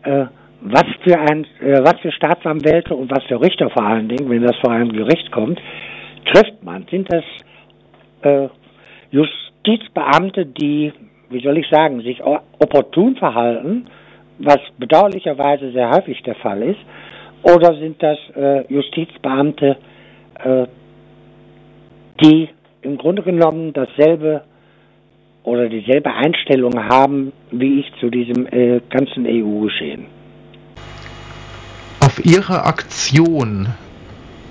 äh, 0.01 0.25
was 0.61 0.85
für 1.03 1.19
ein, 1.19 1.45
äh, 1.61 1.79
was 1.83 1.99
für 1.99 2.11
Staatsanwälte 2.11 2.95
und 2.95 3.11
was 3.11 3.23
für 3.25 3.39
Richter 3.39 3.69
vor 3.69 3.83
allen 3.85 4.09
Dingen, 4.09 4.31
wenn 4.31 4.41
das 4.41 4.57
vor 4.63 4.71
einem 4.71 4.93
Gericht 4.93 5.31
kommt, 5.31 5.61
trifft 6.25 6.63
man? 6.63 6.85
Sind 6.89 7.11
das 7.11 7.23
äh, 8.21 8.49
Justizbeamte, 9.11 10.45
die, 10.45 10.93
wie 11.29 11.41
soll 11.41 11.57
ich 11.57 11.67
sagen, 11.69 12.01
sich 12.01 12.21
opportun 12.23 13.15
verhalten, 13.15 13.87
was 14.39 14.59
bedauerlicherweise 14.77 15.71
sehr 15.71 15.89
häufig 15.89 16.21
der 16.23 16.35
Fall 16.35 16.61
ist, 16.61 16.79
oder 17.43 17.75
sind 17.75 18.01
das 18.01 18.17
äh, 18.35 18.65
Justizbeamte, 18.73 19.77
äh, 20.43 20.65
die 22.21 22.49
im 22.81 22.97
Grunde 22.97 23.21
genommen 23.21 23.73
dasselbe 23.73 24.43
oder 25.43 25.69
dieselbe 25.69 26.11
Einstellung 26.11 26.73
haben 26.89 27.31
wie 27.51 27.81
ich 27.81 27.91
zu 27.99 28.09
diesem 28.09 28.47
äh, 28.47 28.81
ganzen 28.89 29.25
EU-Geschehen? 29.27 30.07
Auf 31.99 32.23
Ihre 32.25 32.63
Aktion, 32.65 33.67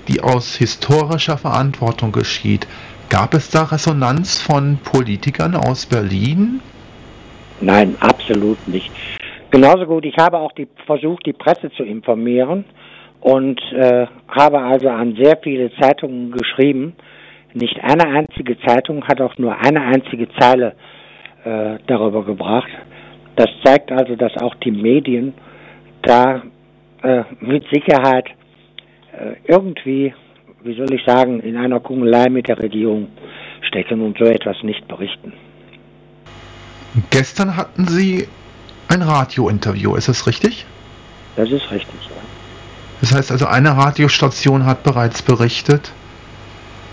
die 0.07 0.21
aus 0.21 0.55
historischer 0.55 1.37
Verantwortung 1.37 2.11
geschieht, 2.11 2.67
gab 3.09 3.33
es 3.33 3.49
da 3.49 3.63
Resonanz 3.63 4.41
von 4.41 4.77
Politikern 4.83 5.55
aus 5.55 5.85
Berlin? 5.85 6.61
Nein, 7.61 7.95
absolut 7.99 8.67
nicht. 8.67 8.91
Genauso 9.51 9.85
gut, 9.85 10.05
ich 10.05 10.17
habe 10.17 10.37
auch 10.37 10.51
die, 10.51 10.67
versucht, 10.85 11.25
die 11.25 11.33
Presse 11.33 11.71
zu 11.71 11.83
informieren 11.83 12.65
und 13.21 13.61
äh, 13.71 14.07
habe 14.27 14.59
also 14.59 14.89
an 14.89 15.15
sehr 15.15 15.37
viele 15.41 15.71
Zeitungen 15.79 16.31
geschrieben. 16.31 16.93
Nicht 17.53 17.79
eine 17.81 18.05
einzige 18.07 18.59
Zeitung 18.59 19.07
hat 19.07 19.21
auch 19.21 19.37
nur 19.37 19.57
eine 19.57 19.81
einzige 19.81 20.27
Zeile 20.37 20.75
äh, 21.45 21.77
darüber 21.87 22.25
gebracht. 22.25 22.69
Das 23.35 23.49
zeigt 23.63 23.91
also, 23.91 24.15
dass 24.15 24.35
auch 24.37 24.55
die 24.55 24.71
Medien 24.71 25.33
da 26.01 26.41
äh, 27.01 27.23
mit 27.39 27.65
Sicherheit 27.71 28.25
irgendwie, 29.45 30.13
wie 30.63 30.75
soll 30.75 30.91
ich 30.93 31.03
sagen, 31.05 31.39
in 31.39 31.57
einer 31.57 31.79
Kungelei 31.79 32.29
mit 32.29 32.47
der 32.47 32.59
Regierung 32.59 33.07
stecken 33.61 34.01
und 34.01 34.17
so 34.17 34.25
etwas 34.25 34.57
nicht 34.63 34.87
berichten. 34.87 35.33
Gestern 37.09 37.57
hatten 37.57 37.87
Sie 37.87 38.27
ein 38.87 39.01
Radiointerview, 39.01 39.95
ist 39.95 40.07
das 40.07 40.27
richtig? 40.27 40.65
Das 41.35 41.49
ist 41.49 41.69
richtig, 41.71 42.05
ja. 42.05 42.15
Das 43.01 43.13
heißt 43.13 43.31
also, 43.31 43.45
eine 43.45 43.75
Radiostation 43.75 44.65
hat 44.65 44.83
bereits 44.83 45.21
berichtet. 45.21 45.91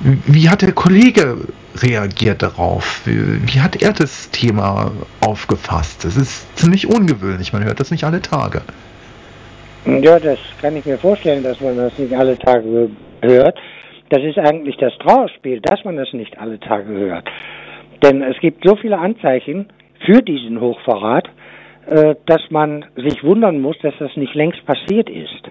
Wie 0.01 0.49
hat 0.49 0.63
der 0.63 0.73
Kollege 0.73 1.39
reagiert 1.77 2.43
darauf? 2.43 3.03
Wie 3.05 3.61
hat 3.61 3.81
er 3.81 3.93
das 3.93 4.31
Thema 4.31 4.91
aufgefasst? 5.21 6.05
Das 6.05 6.17
ist 6.17 6.59
ziemlich 6.59 6.89
ungewöhnlich, 6.89 7.53
man 7.53 7.63
hört 7.63 7.79
das 7.79 7.93
nicht 7.93 8.05
alle 8.05 8.21
Tage. 8.21 8.63
Ja, 9.85 10.21
das 10.21 10.39
kann 10.61 10.77
ich 10.77 10.87
mir 10.87 10.97
vorstellen, 10.99 11.43
dass 11.43 11.61
man 11.61 11.77
das 11.77 11.99
nicht 11.99 12.15
alle 12.15 12.39
Tage 12.39 12.89
hört. 13.21 13.59
Das 14.11 14.23
ist 14.23 14.39
eigentlich 14.39 14.77
das 14.77 14.93
Trauerspiel, 14.99 15.61
dass 15.61 15.85
man 15.85 15.97
das 15.97 16.13
nicht 16.13 16.39
alle 16.39 16.61
Tage 16.61 16.93
hört. 16.93 17.29
Denn 18.03 18.23
es 18.23 18.39
gibt 18.39 18.65
so 18.65 18.77
viele 18.77 18.99
Anzeichen 18.99 19.67
für 20.07 20.23
diesen 20.23 20.61
Hochverrat, 20.61 21.29
äh, 21.87 22.15
dass 22.27 22.43
man 22.51 22.85
sich 22.95 23.25
wundern 23.25 23.61
muss, 23.61 23.77
dass 23.83 23.95
das 23.99 24.17
nicht 24.17 24.35
längst 24.35 24.65
passiert 24.67 25.11
ist. 25.11 25.51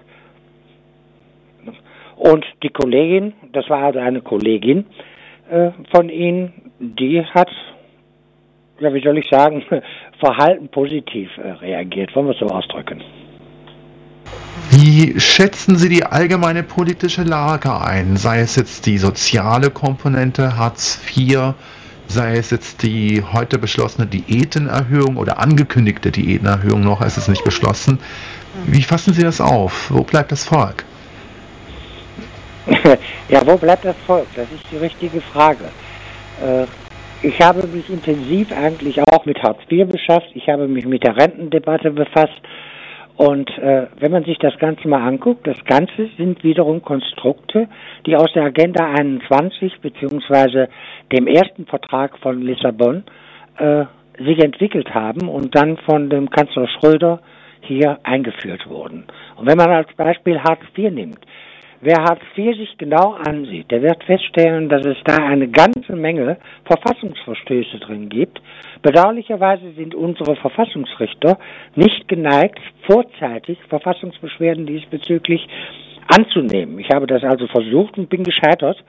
Und 2.16 2.46
die 2.62 2.68
Kollegin, 2.70 3.34
das 3.52 3.68
war 3.68 3.82
also 3.82 3.98
eine 3.98 4.22
Kollegin 4.22 4.86
äh, 5.50 5.70
von 5.94 6.08
Ihnen, 6.08 6.72
die 6.78 7.22
hat, 7.22 7.50
ja, 8.80 8.94
wie 8.94 9.02
soll 9.02 9.18
ich 9.18 9.28
sagen, 9.28 9.62
verhalten 10.20 10.68
positiv 10.68 11.30
äh, 11.36 11.50
reagiert, 11.50 12.14
wollen 12.16 12.28
wir 12.28 12.32
es 12.34 12.38
so 12.38 12.46
ausdrücken. 12.46 13.02
Wie 14.70 15.20
schätzen 15.20 15.76
Sie 15.76 15.88
die 15.88 16.04
allgemeine 16.04 16.62
politische 16.62 17.24
Lage 17.24 17.78
ein? 17.78 18.16
Sei 18.16 18.40
es 18.40 18.56
jetzt 18.56 18.86
die 18.86 18.98
soziale 18.98 19.70
Komponente, 19.70 20.56
Hartz 20.56 20.98
IV, 21.14 21.54
sei 22.06 22.36
es 22.36 22.50
jetzt 22.50 22.82
die 22.82 23.22
heute 23.22 23.58
beschlossene 23.58 24.06
Diätenerhöhung 24.06 25.16
oder 25.16 25.38
angekündigte 25.38 26.10
Diätenerhöhung, 26.10 26.82
noch 26.82 27.02
ist 27.02 27.18
es 27.18 27.28
nicht 27.28 27.44
beschlossen. 27.44 27.98
Wie 28.66 28.82
fassen 28.82 29.14
Sie 29.14 29.22
das 29.22 29.40
auf? 29.40 29.90
Wo 29.90 30.04
bleibt 30.04 30.32
das 30.32 30.44
Volk? 30.44 30.84
ja, 33.28 33.46
wo 33.46 33.56
bleibt 33.56 33.84
das 33.84 33.96
Volk? 34.06 34.26
Das 34.36 34.46
ist 34.52 34.64
die 34.70 34.76
richtige 34.76 35.20
Frage. 35.20 35.64
Äh, 36.42 36.64
ich 37.26 37.40
habe 37.40 37.66
mich 37.66 37.88
intensiv 37.88 38.52
eigentlich 38.52 39.00
auch 39.00 39.24
mit 39.26 39.42
Hartz 39.42 39.60
IV 39.70 39.88
beschäftigt. 39.88 40.36
Ich 40.36 40.48
habe 40.48 40.66
mich 40.66 40.86
mit 40.86 41.04
der 41.04 41.16
Rentendebatte 41.16 41.90
befasst 41.90 42.40
und 43.22 43.56
äh, 43.58 43.86
wenn 44.00 44.10
man 44.10 44.24
sich 44.24 44.36
das 44.38 44.58
Ganze 44.58 44.88
mal 44.88 45.06
anguckt, 45.06 45.46
das 45.46 45.64
Ganze 45.64 46.08
sind 46.16 46.42
wiederum 46.42 46.82
Konstrukte, 46.82 47.68
die 48.04 48.16
aus 48.16 48.32
der 48.32 48.42
Agenda 48.42 48.84
21 48.84 49.78
beziehungsweise 49.80 50.68
dem 51.12 51.28
ersten 51.28 51.66
Vertrag 51.66 52.18
von 52.18 52.42
Lissabon 52.42 53.04
äh, 53.58 53.84
sich 54.18 54.42
entwickelt 54.42 54.92
haben 54.92 55.28
und 55.28 55.54
dann 55.54 55.76
von 55.76 56.10
dem 56.10 56.30
Kanzler 56.30 56.66
Schröder 56.66 57.20
hier 57.60 58.00
eingeführt 58.02 58.68
wurden. 58.68 59.04
Und 59.36 59.46
wenn 59.46 59.56
man 59.56 59.70
als 59.70 59.92
Beispiel 59.94 60.40
Hartz 60.40 60.62
IV 60.76 60.90
nimmt, 60.90 61.24
Wer 61.84 61.96
Hartz 61.96 62.22
IV 62.36 62.56
sich 62.56 62.78
genau 62.78 63.14
ansieht, 63.14 63.68
der 63.72 63.82
wird 63.82 64.04
feststellen, 64.04 64.68
dass 64.68 64.86
es 64.86 64.96
da 65.04 65.16
eine 65.16 65.48
ganze 65.48 65.96
Menge 65.96 66.36
Verfassungsverstöße 66.64 67.80
drin 67.80 68.08
gibt. 68.08 68.40
Bedauerlicherweise 68.82 69.72
sind 69.76 69.94
unsere 69.94 70.34
Verfassungsrichter 70.36 71.38
nicht 71.76 72.08
geneigt, 72.08 72.58
vorzeitig 72.86 73.58
Verfassungsbeschwerden 73.68 74.66
diesbezüglich 74.66 75.46
anzunehmen. 76.08 76.80
Ich 76.80 76.90
habe 76.90 77.06
das 77.06 77.22
also 77.22 77.46
versucht 77.46 77.96
und 77.96 78.10
bin 78.10 78.24
gescheitert. 78.24 78.82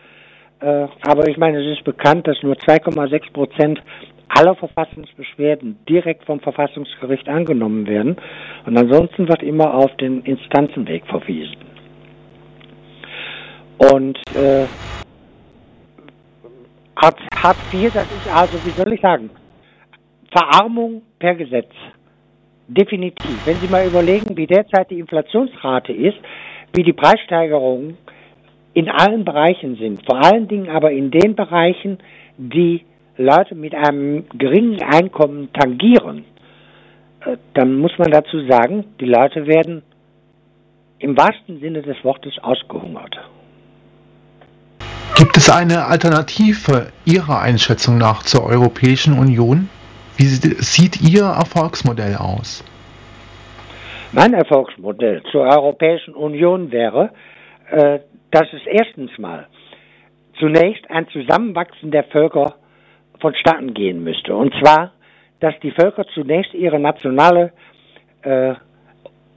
Äh, 0.59 0.87
aber 1.05 1.27
ich 1.27 1.37
meine, 1.37 1.59
es 1.59 1.77
ist 1.77 1.83
bekannt, 1.83 2.27
dass 2.27 2.41
nur 2.41 2.55
2,6 2.55 3.31
Prozent 3.31 3.83
aller 4.29 4.55
Verfassungsbeschwerden 4.55 5.77
direkt 5.87 6.25
vom 6.25 6.39
Verfassungsgericht 6.39 7.29
angenommen 7.29 7.85
werden. 7.85 8.17
Und 8.65 8.77
ansonsten 8.77 9.27
wird 9.27 9.43
immer 9.43 9.75
auf 9.75 9.95
den 9.97 10.21
Instanzenweg 10.23 11.05
verwiesen. 11.05 11.57
Und 13.77 14.17
äh, 14.35 14.65
Hartz, 16.95 17.57
IV, 17.73 17.93
das 17.93 18.05
ist 18.05 18.33
also, 18.33 18.57
wie 18.65 18.71
soll 18.71 18.93
ich 18.93 19.01
sagen, 19.01 19.29
Verarmung 20.33 21.03
per 21.19 21.35
Gesetz. 21.35 21.71
Definitiv. 22.67 23.45
Wenn 23.45 23.57
Sie 23.57 23.67
mal 23.67 23.85
überlegen, 23.85 24.35
wie 24.35 24.47
derzeit 24.47 24.89
die 24.89 24.99
Inflationsrate 24.99 25.93
ist, 25.93 26.17
wie 26.73 26.83
die 26.83 26.93
Preissteigerungen 26.93 27.97
in 28.73 28.89
allen 28.89 29.23
Bereichen 29.23 29.75
sind, 29.75 30.03
vor 30.05 30.23
allen 30.23 30.47
Dingen 30.47 30.69
aber 30.69 30.91
in 30.91 31.11
den 31.11 31.35
Bereichen, 31.35 31.99
die 32.37 32.83
Leute 33.17 33.53
mit 33.53 33.75
einem 33.75 34.25
geringen 34.37 34.81
Einkommen 34.81 35.49
tangieren, 35.53 36.25
äh, 37.25 37.37
dann 37.53 37.77
muss 37.77 37.91
man 37.99 38.09
dazu 38.09 38.45
sagen, 38.47 38.85
die 38.99 39.05
Leute 39.05 39.45
werden 39.45 39.83
im 40.97 41.15
wahrsten 41.15 41.59
Sinne 41.59 41.83
des 41.83 41.97
Wortes 42.03 42.33
ausgehungert. 42.41 43.15
Gibt 45.15 45.37
es 45.37 45.49
eine 45.49 45.85
Alternative 45.85 46.87
Ihrer 47.05 47.39
Einschätzung 47.39 47.97
nach 47.97 48.23
zur 48.23 48.45
Europäischen 48.45 49.17
Union? 49.19 49.69
Wie 50.17 50.25
sieht 50.25 51.01
Ihr 51.01 51.23
Erfolgsmodell 51.23 52.15
aus? 52.15 52.63
Mein 54.11 54.33
Erfolgsmodell 54.33 55.23
zur 55.31 55.41
Europäischen 55.41 56.13
Union 56.13 56.71
wäre, 56.71 57.09
äh, 57.71 57.99
dass 58.29 58.47
es 58.53 58.61
erstens 58.67 59.17
mal 59.17 59.47
zunächst 60.39 60.89
ein 60.91 61.07
Zusammenwachsen 61.09 61.89
der 61.89 62.03
Völker 62.05 62.55
vonstatten 63.19 63.73
gehen 63.73 64.03
müsste. 64.03 64.35
Und 64.35 64.53
zwar, 64.61 64.91
dass 65.39 65.55
die 65.63 65.71
Völker 65.71 66.05
zunächst 66.13 66.53
ihre 66.53 66.79
nationale 66.79 67.53
äh, 68.21 68.53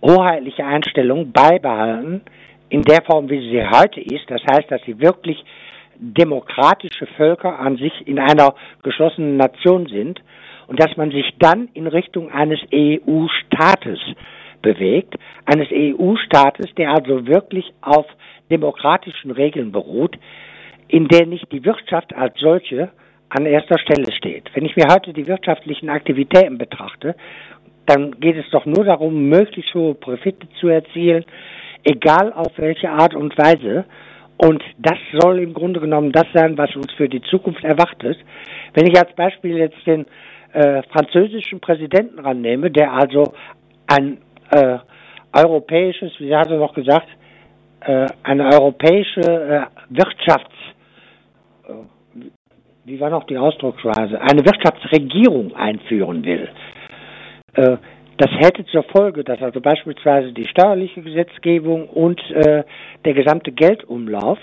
hoheitliche 0.03 0.65
Einstellung 0.65 1.33
beibehalten, 1.33 2.23
in 2.69 2.83
der 2.83 3.03
Form, 3.03 3.31
wie 3.31 3.49
sie 3.49 3.67
heute 3.67 4.01
ist. 4.01 4.29
Das 4.29 4.43
heißt, 4.43 4.71
dass 4.71 4.83
sie 4.83 4.99
wirklich 5.01 5.43
demokratische 5.99 7.07
Völker 7.17 7.59
an 7.59 7.77
sich 7.77 8.07
in 8.07 8.19
einer 8.19 8.55
geschlossenen 8.83 9.37
Nation 9.37 9.87
sind 9.87 10.21
und 10.67 10.81
dass 10.81 10.97
man 10.97 11.11
sich 11.11 11.35
dann 11.39 11.69
in 11.75 11.87
Richtung 11.87 12.31
eines 12.31 12.61
EU-Staates 12.73 13.99
bewegt, 14.63 15.15
eines 15.45 15.69
EU-Staates, 15.71 16.75
der 16.77 16.91
also 16.91 17.27
wirklich 17.27 17.73
auf 17.83 18.07
demokratischen 18.51 19.31
Regeln 19.31 19.73
beruht, 19.73 20.17
in 20.89 21.09
der 21.09 21.27
nicht 21.27 21.51
die 21.53 21.65
Wirtschaft 21.65 22.15
als 22.15 22.39
solche 22.39 22.91
an 23.29 23.47
erster 23.47 23.79
Stelle 23.79 24.13
steht. 24.13 24.51
Wenn 24.55 24.65
ich 24.65 24.77
mir 24.77 24.87
heute 24.91 25.13
die 25.13 25.27
wirtschaftlichen 25.27 25.89
Aktivitäten 25.89 26.59
betrachte, 26.59 27.17
dann 27.87 28.19
geht 28.21 28.37
es 28.37 28.49
doch 28.51 28.67
nur 28.67 28.85
darum, 28.85 29.29
möglichst 29.29 29.75
hohe 29.75 29.95
Profite 29.95 30.49
zu 30.61 30.69
erzielen, 30.69 31.25
egal 31.85 32.33
auf 32.33 32.53
welche 32.57 32.91
Art 32.91 33.15
und 33.15 33.37
Weise. 33.39 33.85
Und 34.39 34.63
das 34.79 34.99
soll 35.13 35.39
im 35.39 35.55
Grunde 35.55 35.81
genommen 35.81 36.13
das 36.13 36.27
sein, 36.35 36.59
was 36.59 36.75
uns 36.77 36.93
für 36.93 37.09
die 37.09 37.23
Zukunft 37.23 37.65
erwartet. 37.65 38.19
Wenn 38.75 38.87
ich 38.87 38.99
als 38.99 39.15
Beispiel 39.15 39.57
jetzt 39.57 39.87
den 39.87 40.05
äh, 40.57 40.83
französischen 40.85 41.61
Präsidenten 41.61 42.19
rannehme, 42.19 42.71
der 42.71 42.91
also 42.91 43.35
ein 43.87 44.19
äh, 44.51 44.79
europäisches, 45.35 46.13
wie 46.19 46.35
hat 46.35 46.51
er 46.51 46.59
noch 46.59 46.73
gesagt, 46.73 47.09
äh, 47.81 48.07
eine 48.23 48.47
europäische 48.47 49.21
äh, 49.21 49.67
Wirtschafts, 49.91 50.55
äh, 51.69 52.23
wie 52.87 52.99
war 52.99 53.11
noch 53.11 53.25
die 53.25 53.37
Ausdrucksweise, 53.37 54.19
eine 54.19 54.47
Wirtschaftsregierung 54.47 55.55
einführen 55.55 56.25
will. 56.25 56.49
Äh, 57.53 57.77
das 58.17 58.31
hätte 58.39 58.65
zur 58.65 58.85
Folge, 58.85 59.25
dass 59.25 59.43
also 59.43 59.61
beispielsweise 59.61 60.33
die 60.33 60.49
steuerliche 60.49 61.03
Gesetzgebung 61.03 61.87
und 61.87 62.19
äh, 62.31 62.65
der 63.05 63.13
gesamte 63.13 63.53
Geldumlauf, 63.53 64.39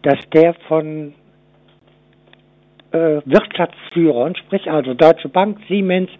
dass 0.00 0.18
der 0.32 0.54
von 0.66 1.12
äh, 2.92 3.20
Wirtschaftsführern, 3.24 4.34
sprich 4.36 4.70
also 4.70 4.94
Deutsche 4.94 5.28
Bank, 5.28 5.58
Siemens, 5.68 6.10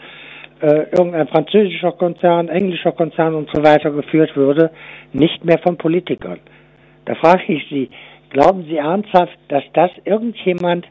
äh, 0.60 0.86
irgendein 0.96 1.28
französischer 1.28 1.92
Konzern, 1.92 2.48
englischer 2.48 2.92
Konzern 2.92 3.34
und 3.34 3.50
so 3.52 3.62
weiter 3.62 3.90
geführt 3.90 4.36
würde, 4.36 4.70
nicht 5.12 5.44
mehr 5.44 5.58
von 5.58 5.76
Politikern. 5.76 6.38
Da 7.04 7.14
frage 7.16 7.52
ich 7.52 7.68
Sie, 7.68 7.90
glauben 8.30 8.64
Sie 8.64 8.76
ernsthaft, 8.76 9.36
dass 9.48 9.64
das 9.74 9.90
irgendjemand 10.04 10.86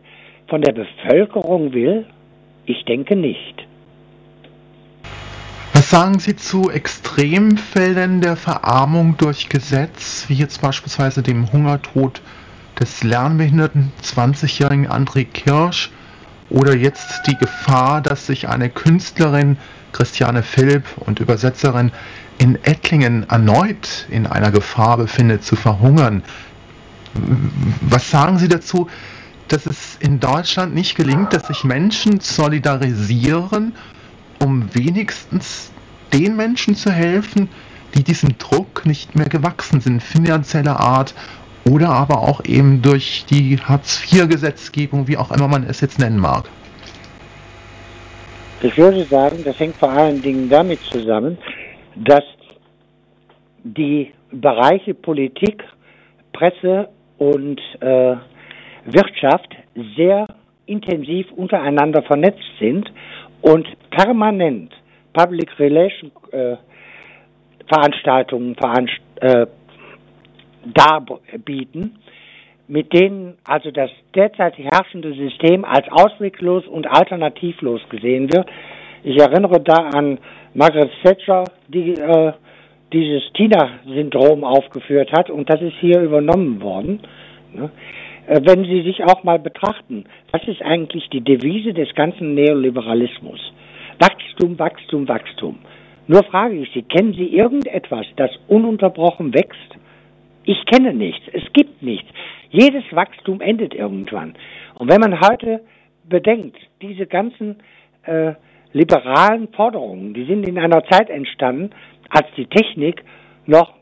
von 0.48 0.62
der 0.62 0.74
Bevölkerung 0.74 1.74
will? 1.74 2.06
Ich 2.66 2.84
denke 2.86 3.16
nicht. 3.16 3.66
Was 5.74 5.90
sagen 5.90 6.20
Sie 6.20 6.36
zu 6.36 6.70
Extremfällen 6.70 8.22
der 8.22 8.36
Verarmung 8.36 9.16
durch 9.18 9.50
Gesetz, 9.50 10.26
wie 10.28 10.36
jetzt 10.36 10.62
beispielsweise 10.62 11.24
dem 11.24 11.52
Hungertod 11.52 12.22
des 12.82 13.04
lernbehinderten 13.04 13.92
20-jährigen 14.04 14.88
André 14.88 15.24
Kirsch 15.24 15.92
oder 16.50 16.76
jetzt 16.76 17.22
die 17.28 17.38
Gefahr, 17.38 18.02
dass 18.02 18.26
sich 18.26 18.50
eine 18.50 18.70
Künstlerin, 18.70 19.58
Christiane 19.94 20.42
Philipp 20.42 20.86
und 20.98 21.20
Übersetzerin 21.20 21.92
in 22.40 22.56
Ettlingen 22.64 23.30
erneut 23.30 24.08
in 24.10 24.26
einer 24.26 24.52
Gefahr 24.52 24.98
befindet, 24.98 25.44
zu 25.44 25.56
verhungern. 25.56 26.24
Was 27.82 28.10
sagen 28.10 28.40
Sie 28.40 28.48
dazu, 28.48 28.90
dass 29.48 29.68
es 29.68 29.98
in 30.00 30.20
Deutschland 30.20 30.74
nicht 30.74 30.96
gelingt, 30.96 31.34
dass 31.34 31.48
sich 31.48 31.64
Menschen 31.64 32.20
solidarisieren, 32.20 33.76
um 34.40 34.74
wenigstens 34.74 35.72
den 36.14 36.36
Menschen 36.36 36.76
zu 36.76 36.92
helfen, 36.92 37.48
die 37.94 38.04
diesem 38.04 38.38
Druck 38.40 38.86
nicht 38.86 39.16
mehr 39.16 39.28
gewachsen 39.28 39.82
sind, 39.82 40.02
finanzieller 40.02 40.80
Art 40.80 41.14
oder 41.70 41.90
aber 41.90 42.20
auch 42.22 42.44
eben 42.46 42.82
durch 42.82 43.26
die 43.30 43.58
Hartz-IV-Gesetzgebung, 43.58 45.08
wie 45.08 45.18
auch 45.18 45.32
immer 45.32 45.48
man 45.48 45.64
es 45.64 45.82
jetzt 45.82 46.00
nennen 46.00 46.20
mag. 46.20 46.46
Ich 48.64 48.78
würde 48.78 49.04
sagen, 49.06 49.44
das 49.44 49.60
hängt 49.60 49.76
vor 49.76 49.90
allen 49.90 50.22
Dingen 50.22 50.50
damit 50.50 50.80
zusammen, 50.82 51.38
dass 51.96 52.24
die 53.64 54.12
Bereiche 54.32 54.94
Politik, 54.94 55.64
Presse 56.32 56.90
und 57.18 57.60
äh, 57.82 58.16
Wirtschaft 58.86 59.56
sehr 59.98 60.28
intensiv 60.66 61.32
untereinander 61.34 62.02
vernetzt 62.04 62.40
sind 62.60 62.92
und 63.42 63.68
permanent 63.90 64.72
Public 65.14 65.60
Relation 65.60 66.12
äh, 66.32 66.56
Veranstaltungen 67.68 68.56
veranst 68.56 68.94
äh, 69.22 69.46
darbieten, 70.66 71.98
mit 72.68 72.94
denen 72.94 73.38
also 73.44 73.72
das 73.72 73.92
derzeit 74.16 74.58
herrschende 74.58 75.14
System 75.14 75.66
als 75.66 75.88
ausweglos 75.92 76.66
und 76.68 76.88
alternativlos 76.88 77.82
gesehen 77.90 78.32
wird. 78.32 78.48
Ich 79.04 79.18
erinnere 79.20 79.60
da 79.60 79.90
an 79.94 80.20
Margaret 80.54 80.92
Thatcher, 81.04 81.44
die 81.68 81.94
äh, 81.94 82.34
dieses 82.94 83.24
Tina-Syndrom 83.34 84.44
aufgeführt 84.44 85.12
hat 85.12 85.30
und 85.30 85.50
das 85.50 85.62
ist 85.62 85.76
hier 85.80 86.02
übernommen 86.02 86.62
worden. 86.62 87.00
Ne? 87.54 87.72
Äh, 88.28 88.42
wenn 88.44 88.64
Sie 88.66 88.84
sich 88.84 89.04
auch 89.04 89.24
mal 89.24 89.40
betrachten, 89.40 90.06
was 90.32 90.42
ist 90.48 90.62
eigentlich 90.62 91.10
die 91.10 91.22
Devise 91.22 91.74
des 91.74 91.94
ganzen 91.96 92.36
Neoliberalismus? 92.36 93.40
Wachstum, 94.00 94.58
Wachstum, 94.58 95.08
Wachstum. 95.08 95.60
Nur 96.08 96.24
frage 96.24 96.56
ich 96.56 96.72
Sie, 96.74 96.84
kennen 96.84 97.14
Sie 97.14 97.36
irgendetwas, 97.36 98.06
das 98.16 98.32
ununterbrochen 98.48 99.34
wächst? 99.34 99.78
Ich 100.44 100.66
kenne 100.66 100.94
nichts. 100.94 101.24
Es 101.34 101.44
gibt 101.54 101.82
nichts. 101.84 102.08
Jedes 102.50 102.84
Wachstum 102.92 103.42
endet 103.42 103.74
irgendwann. 103.74 104.36
Und 104.76 104.90
wenn 104.90 105.00
man 105.00 105.20
heute 105.22 105.62
bedenkt, 106.04 106.58
diese 106.82 107.06
ganzen 107.06 107.58
äh, 108.04 108.34
liberalen 108.74 109.50
Forderungen, 109.50 110.14
die 110.14 110.26
sind 110.26 110.48
in 110.48 110.58
einer 110.58 110.84
Zeit 110.86 111.10
entstanden, 111.10 111.72
als 112.10 112.28
die 112.36 112.48
Technik 112.48 113.04
noch 113.46 113.74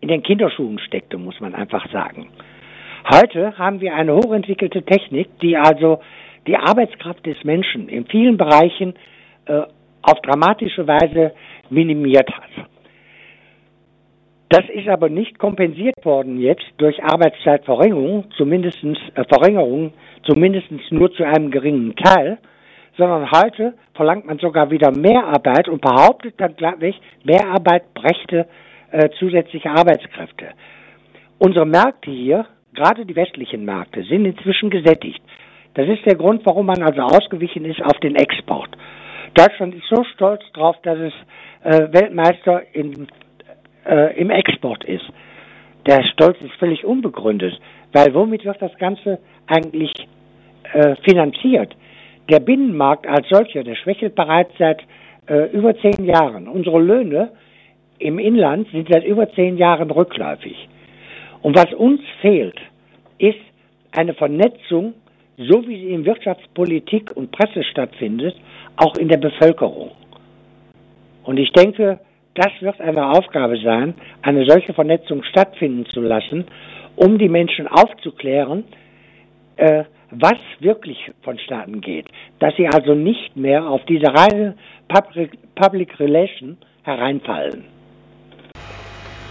in 0.00 0.08
den 0.08 0.22
Kinderschuhen 0.22 0.78
steckte, 0.78 1.18
muss 1.18 1.40
man 1.40 1.54
einfach 1.54 1.90
sagen. 1.92 2.28
Heute 3.12 3.56
haben 3.58 3.80
wir 3.80 3.94
eine 3.94 4.14
hochentwickelte 4.14 4.82
Technik, 4.82 5.28
die 5.40 5.56
also 5.56 6.00
die 6.46 6.56
Arbeitskraft 6.56 7.24
des 7.26 7.42
Menschen 7.44 7.88
in 7.88 8.06
vielen 8.06 8.36
Bereichen 8.36 8.94
äh, 9.46 9.62
auf 10.02 10.20
dramatische 10.22 10.86
Weise 10.86 11.32
minimiert 11.68 12.30
hat. 12.30 12.68
Das 14.50 14.68
ist 14.68 14.88
aber 14.88 15.08
nicht 15.08 15.38
kompensiert 15.38 16.04
worden 16.04 16.40
jetzt 16.40 16.66
durch 16.78 17.00
Arbeitszeitverringerung, 17.04 18.24
zumindest 18.36 18.78
äh, 18.82 19.24
Verringerung, 19.28 19.92
zumindest 20.24 20.66
nur 20.90 21.12
zu 21.12 21.22
einem 21.22 21.52
geringen 21.52 21.94
Teil, 21.94 22.38
sondern 22.98 23.30
heute 23.30 23.74
verlangt 23.94 24.26
man 24.26 24.38
sogar 24.38 24.72
wieder 24.72 24.90
mehr 24.90 25.24
Arbeit 25.24 25.68
und 25.68 25.80
behauptet 25.80 26.34
dann 26.38 26.56
gleich, 26.56 27.00
mehr 27.22 27.46
Arbeit 27.46 27.94
brächte 27.94 28.48
äh, 28.90 29.08
zusätzliche 29.20 29.70
Arbeitskräfte. 29.70 30.48
Unsere 31.38 31.64
Märkte 31.64 32.10
hier, 32.10 32.46
gerade 32.74 33.06
die 33.06 33.14
westlichen 33.14 33.64
Märkte, 33.64 34.02
sind 34.02 34.24
inzwischen 34.24 34.68
gesättigt. 34.68 35.22
Das 35.74 35.88
ist 35.88 36.04
der 36.04 36.16
Grund, 36.16 36.44
warum 36.44 36.66
man 36.66 36.82
also 36.82 37.02
ausgewichen 37.02 37.64
ist 37.64 37.80
auf 37.82 37.98
den 38.00 38.16
Export. 38.16 38.70
Deutschland 39.34 39.76
ist 39.76 39.86
so 39.88 40.02
stolz 40.12 40.42
drauf, 40.54 40.74
dass 40.82 40.98
es 40.98 41.12
äh, 41.62 41.92
Weltmeister 41.92 42.62
in 42.72 43.06
äh, 43.86 44.18
im 44.18 44.30
Export 44.30 44.84
ist. 44.84 45.04
Der 45.86 46.02
Stolz 46.04 46.36
ist 46.40 46.52
völlig 46.58 46.84
unbegründet, 46.84 47.58
weil 47.92 48.14
womit 48.14 48.44
wird 48.44 48.60
das 48.60 48.76
Ganze 48.78 49.18
eigentlich 49.46 49.92
äh, 50.72 50.96
finanziert? 50.96 51.74
Der 52.28 52.40
Binnenmarkt 52.40 53.06
als 53.06 53.28
solcher, 53.28 53.64
der 53.64 53.74
schwächelt 53.76 54.14
bereits 54.14 54.52
seit 54.58 54.82
äh, 55.26 55.50
über 55.52 55.74
zehn 55.76 56.04
Jahren. 56.04 56.48
Unsere 56.48 56.80
Löhne 56.80 57.30
im 57.98 58.18
Inland 58.18 58.68
sind 58.70 58.88
seit 58.90 59.04
über 59.04 59.30
zehn 59.32 59.56
Jahren 59.56 59.90
rückläufig. 59.90 60.68
Und 61.42 61.56
was 61.56 61.72
uns 61.74 62.00
fehlt, 62.20 62.58
ist 63.18 63.38
eine 63.92 64.14
Vernetzung, 64.14 64.94
so 65.36 65.66
wie 65.66 65.76
sie 65.76 65.90
in 65.92 66.04
Wirtschaftspolitik 66.04 67.16
und 67.16 67.30
Presse 67.32 67.64
stattfindet, 67.64 68.36
auch 68.76 68.96
in 68.96 69.08
der 69.08 69.16
Bevölkerung. 69.16 69.90
Und 71.24 71.38
ich 71.38 71.52
denke, 71.52 71.98
das 72.34 72.50
wird 72.60 72.80
eine 72.80 73.10
Aufgabe 73.10 73.58
sein, 73.58 73.94
eine 74.22 74.44
solche 74.46 74.72
Vernetzung 74.72 75.22
stattfinden 75.24 75.86
zu 75.86 76.00
lassen, 76.00 76.44
um 76.96 77.18
die 77.18 77.28
Menschen 77.28 77.66
aufzuklären, 77.66 78.64
äh, 79.56 79.84
was 80.10 80.38
wirklich 80.60 81.10
vonstatten 81.22 81.80
geht. 81.80 82.06
Dass 82.38 82.54
sie 82.56 82.68
also 82.68 82.94
nicht 82.94 83.36
mehr 83.36 83.66
auf 83.66 83.84
diese 83.86 84.06
reine 84.06 84.56
Public, 84.88 85.32
Public 85.54 85.98
Relation 85.98 86.56
hereinfallen. 86.82 87.64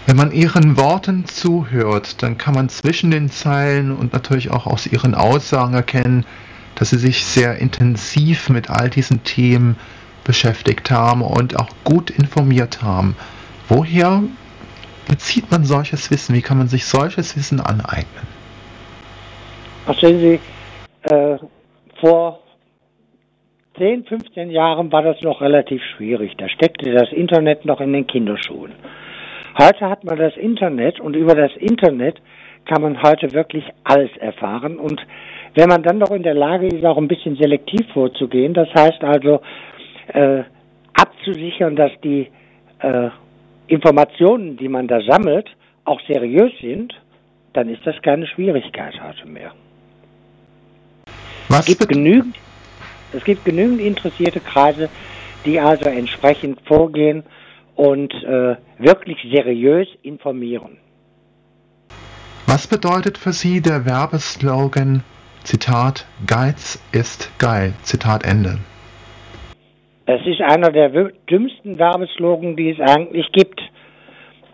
Wenn 0.06 0.16
man 0.16 0.32
Ihren 0.32 0.76
Worten 0.76 1.24
zuhört, 1.26 2.22
dann 2.22 2.36
kann 2.36 2.54
man 2.54 2.68
zwischen 2.68 3.10
den 3.10 3.28
Zeilen 3.28 3.92
und 3.92 4.12
natürlich 4.12 4.50
auch 4.50 4.66
aus 4.66 4.86
Ihren 4.86 5.14
Aussagen 5.14 5.74
erkennen, 5.74 6.26
dass 6.74 6.90
Sie 6.90 6.98
sich 6.98 7.24
sehr 7.24 7.58
intensiv 7.58 8.48
mit 8.48 8.70
all 8.70 8.90
diesen 8.90 9.22
Themen 9.22 9.76
beschäftigt 9.76 9.99
haben 10.90 11.22
und 11.22 11.58
auch 11.58 11.68
gut 11.84 12.10
informiert 12.10 12.82
haben. 12.82 13.16
Woher 13.68 14.22
bezieht 15.08 15.50
man 15.50 15.64
solches 15.64 16.10
Wissen? 16.10 16.34
Wie 16.34 16.42
kann 16.42 16.58
man 16.58 16.68
sich 16.68 16.84
solches 16.84 17.36
Wissen 17.36 17.60
aneignen? 17.60 18.26
Ach, 19.86 19.98
sehen 19.98 20.20
Sie, 20.20 20.40
äh, 21.12 21.38
vor 22.00 22.40
10, 23.76 24.04
15 24.04 24.50
Jahren 24.50 24.92
war 24.92 25.02
das 25.02 25.20
noch 25.22 25.40
relativ 25.40 25.82
schwierig. 25.96 26.32
Da 26.36 26.48
steckte 26.48 26.92
das 26.92 27.10
Internet 27.12 27.64
noch 27.64 27.80
in 27.80 27.92
den 27.92 28.06
Kinderschuhen. 28.06 28.72
Heute 29.58 29.88
hat 29.88 30.04
man 30.04 30.18
das 30.18 30.36
Internet 30.36 31.00
und 31.00 31.16
über 31.16 31.34
das 31.34 31.50
Internet 31.56 32.20
kann 32.66 32.82
man 32.82 33.02
heute 33.02 33.32
wirklich 33.32 33.64
alles 33.84 34.10
erfahren. 34.18 34.78
Und 34.78 35.00
wenn 35.54 35.68
man 35.68 35.82
dann 35.82 35.98
noch 35.98 36.10
in 36.10 36.22
der 36.22 36.34
Lage 36.34 36.66
ist, 36.66 36.84
auch 36.84 36.98
ein 36.98 37.08
bisschen 37.08 37.36
selektiv 37.36 37.86
vorzugehen, 37.92 38.54
das 38.54 38.68
heißt 38.74 39.02
also 39.02 39.40
äh, 40.12 40.44
abzusichern, 40.94 41.76
dass 41.76 41.92
die 42.02 42.28
äh, 42.80 43.10
Informationen, 43.66 44.56
die 44.56 44.68
man 44.68 44.88
da 44.88 45.00
sammelt, 45.02 45.48
auch 45.84 46.00
seriös 46.06 46.52
sind, 46.60 46.92
dann 47.52 47.68
ist 47.68 47.84
das 47.84 48.00
keine 48.02 48.26
Schwierigkeit 48.26 48.94
heute 49.02 49.26
mehr. 49.26 49.52
Was 51.48 51.68
es 51.68 51.78
gibt 51.78 51.88
genügend, 51.88 52.36
es 53.12 53.24
gibt 53.24 53.44
genügend 53.44 53.80
interessierte 53.80 54.40
Kreise, 54.40 54.88
die 55.44 55.58
also 55.58 55.88
entsprechend 55.88 56.60
vorgehen 56.66 57.24
und 57.74 58.12
äh, 58.12 58.56
wirklich 58.78 59.18
seriös 59.32 59.88
informieren. 60.02 60.76
Was 62.46 62.66
bedeutet 62.66 63.16
für 63.16 63.32
Sie 63.32 63.60
der 63.60 63.86
Werbeslogan, 63.86 65.02
Zitat, 65.44 66.06
Geiz 66.26 66.80
ist 66.92 67.30
geil, 67.38 67.72
Zitat 67.82 68.24
Ende? 68.24 68.58
Es 70.06 70.26
ist 70.26 70.40
einer 70.40 70.70
der 70.70 70.88
dümmsten 71.30 71.78
Werbeslogan, 71.78 72.56
die 72.56 72.70
es 72.70 72.80
eigentlich 72.80 73.30
gibt. 73.32 73.60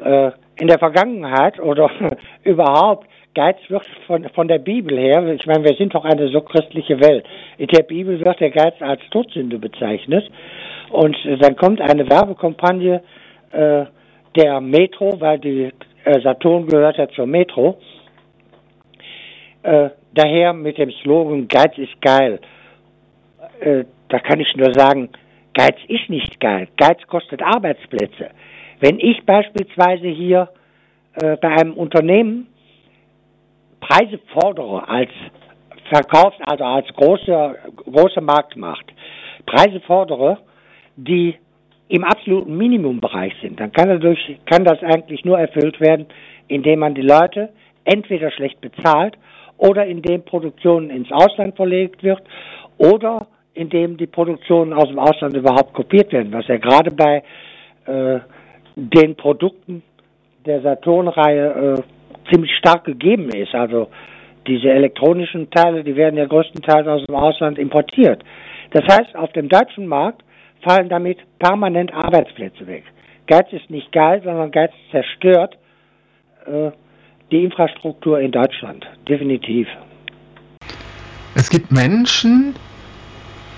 Äh, 0.05 0.33
in 0.59 0.69
der 0.69 0.79
Vergangenheit 0.79 1.59
oder 1.61 1.91
überhaupt, 2.45 3.07
Geiz 3.35 3.59
wird 3.69 3.85
von, 4.07 4.27
von 4.31 4.49
der 4.49 4.59
Bibel 4.59 4.99
her, 4.99 5.23
ich 5.29 5.47
meine, 5.47 5.63
wir 5.63 5.77
sind 5.77 5.95
doch 5.95 6.07
eine 6.07 6.29
so 6.29 6.41
christliche 6.41 6.99
Welt. 7.01 7.27
In 7.59 7.67
der 7.67 7.83
Bibel 7.83 8.19
wird 8.25 8.41
der 8.41 8.51
Geiz 8.51 8.75
als 8.81 9.03
Todsünde 9.11 9.59
bezeichnet. 9.59 10.25
Und 10.91 11.17
äh, 11.27 11.37
dann 11.37 11.55
kommt 11.57 11.81
eine 11.81 12.09
Werbekampagne 12.09 13.03
äh, 13.53 13.85
der 14.35 14.61
Metro, 14.61 15.21
weil 15.21 15.39
die 15.39 15.71
äh, 16.05 16.21
Saturn 16.23 16.67
gehört 16.67 16.97
ja 16.97 17.09
zur 17.09 17.27
Metro. 17.27 17.77
Äh, 19.63 19.91
daher 20.15 20.55
mit 20.55 20.79
dem 20.79 20.91
Slogan 21.03 21.47
Geiz 21.47 21.77
ist 21.77 22.01
geil. 22.01 22.41
Äh, 23.61 23.85
da 24.09 24.19
kann 24.19 24.41
ich 24.41 24.57
nur 24.57 24.73
sagen, 24.73 25.11
Geiz 25.57 25.77
ist 25.89 26.11
nicht 26.11 26.39
geil. 26.39 26.69
Geiz 26.77 27.01
kostet 27.07 27.43
Arbeitsplätze. 27.43 28.29
Wenn 28.81 29.01
ich 29.01 29.25
beispielsweise 29.25 30.07
hier 30.07 30.51
äh, 31.15 31.39
bei 31.39 31.49
einem 31.49 31.73
Unternehmen 31.73 32.49
Preise 33.81 34.21
fordere 34.35 34.87
als 34.87 35.11
Verkaufs-, 35.89 36.37
also 36.43 36.63
als 36.63 36.87
große, 36.89 37.57
große 37.91 38.21
Marktmacht, 38.21 38.85
Preise 39.47 39.81
fordere, 39.81 40.39
die 40.97 41.37
im 41.89 42.05
absoluten 42.05 42.55
Minimumbereich 42.55 43.33
sind, 43.41 43.59
dann 43.59 43.73
kann, 43.73 43.89
dadurch, 43.89 44.39
kann 44.45 44.65
das 44.65 44.83
eigentlich 44.83 45.25
nur 45.25 45.39
erfüllt 45.39 45.81
werden, 45.81 46.05
indem 46.49 46.81
man 46.81 46.95
die 46.95 47.03
Leute 47.03 47.49
entweder 47.85 48.31
schlecht 48.31 48.61
bezahlt 48.61 49.17
oder 49.57 49.87
indem 49.87 50.23
Produktionen 50.23 50.91
ins 50.91 51.11
Ausland 51.11 51.57
verlegt 51.57 52.03
wird 52.03 52.23
oder 52.77 53.27
indem 53.57 53.97
die 53.97 54.07
Produktionen 54.07 54.73
aus 54.73 54.89
dem 54.89 54.99
Ausland 54.99 55.35
überhaupt 55.35 55.73
kopiert 55.73 56.13
werden, 56.13 56.33
was 56.33 56.47
ja 56.47 56.59
gerade 56.59 56.91
bei 56.91 57.23
äh, 57.87 58.21
den 58.77 59.17
Produkten 59.17 59.83
der 60.45 60.61
Saturn-Reihe 60.61 61.77
äh, 61.79 62.31
ziemlich 62.31 62.53
stark 62.57 62.85
gegeben 62.85 63.31
ist. 63.31 63.55
Also 63.55 63.89
diese 64.47 64.71
elektronischen 64.71 65.51
Teile, 65.51 65.83
die 65.83 65.97
werden 65.97 66.17
ja 66.17 66.27
größtenteils 66.27 66.87
aus 66.87 67.05
dem 67.07 67.17
Ausland 67.17 67.59
importiert. 67.59 68.23
Das 68.71 68.85
heißt, 68.85 69.17
auf 69.17 69.33
dem 69.33 69.49
deutschen 69.49 69.87
Markt 69.87 70.23
fallen 70.63 70.89
damit 70.89 71.19
permanent 71.39 71.93
Arbeitsplätze 71.93 72.67
weg. 72.67 72.85
Geiz 73.27 73.47
ist 73.53 73.71
nicht 73.71 73.91
geil, 73.93 74.21
sondern 74.25 74.51
Geiz 74.51 74.73
zerstört 74.91 75.57
äh, 76.47 76.71
die 77.31 77.45
Infrastruktur 77.45 78.21
in 78.21 78.31
Deutschland. 78.31 78.87
Definitiv. 79.09 79.67
Es 81.35 81.51
gibt 81.51 81.73
Menschen, 81.73 82.55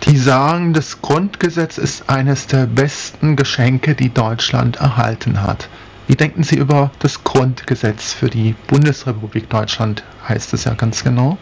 die 0.05 0.17
sagen, 0.17 0.73
das 0.73 1.03
Grundgesetz 1.03 1.79
ist 1.79 2.09
eines 2.09 2.47
der 2.47 2.67
besten 2.67 3.37
Geschenke, 3.37 3.95
die 3.95 4.13
Deutschland 4.13 4.77
erhalten 4.77 5.43
hat. 5.43 5.69
Wie 6.07 6.17
denken 6.17 6.43
Sie 6.43 6.57
über 6.57 6.91
das 7.01 7.23
Grundgesetz 7.25 8.13
für 8.13 8.31
die 8.31 8.55
Bundesrepublik 8.67 9.51
Deutschland, 9.51 10.05
heißt 10.27 10.55
es 10.55 10.65
ja 10.65 10.75
ganz 10.75 11.05
genau? 11.05 11.37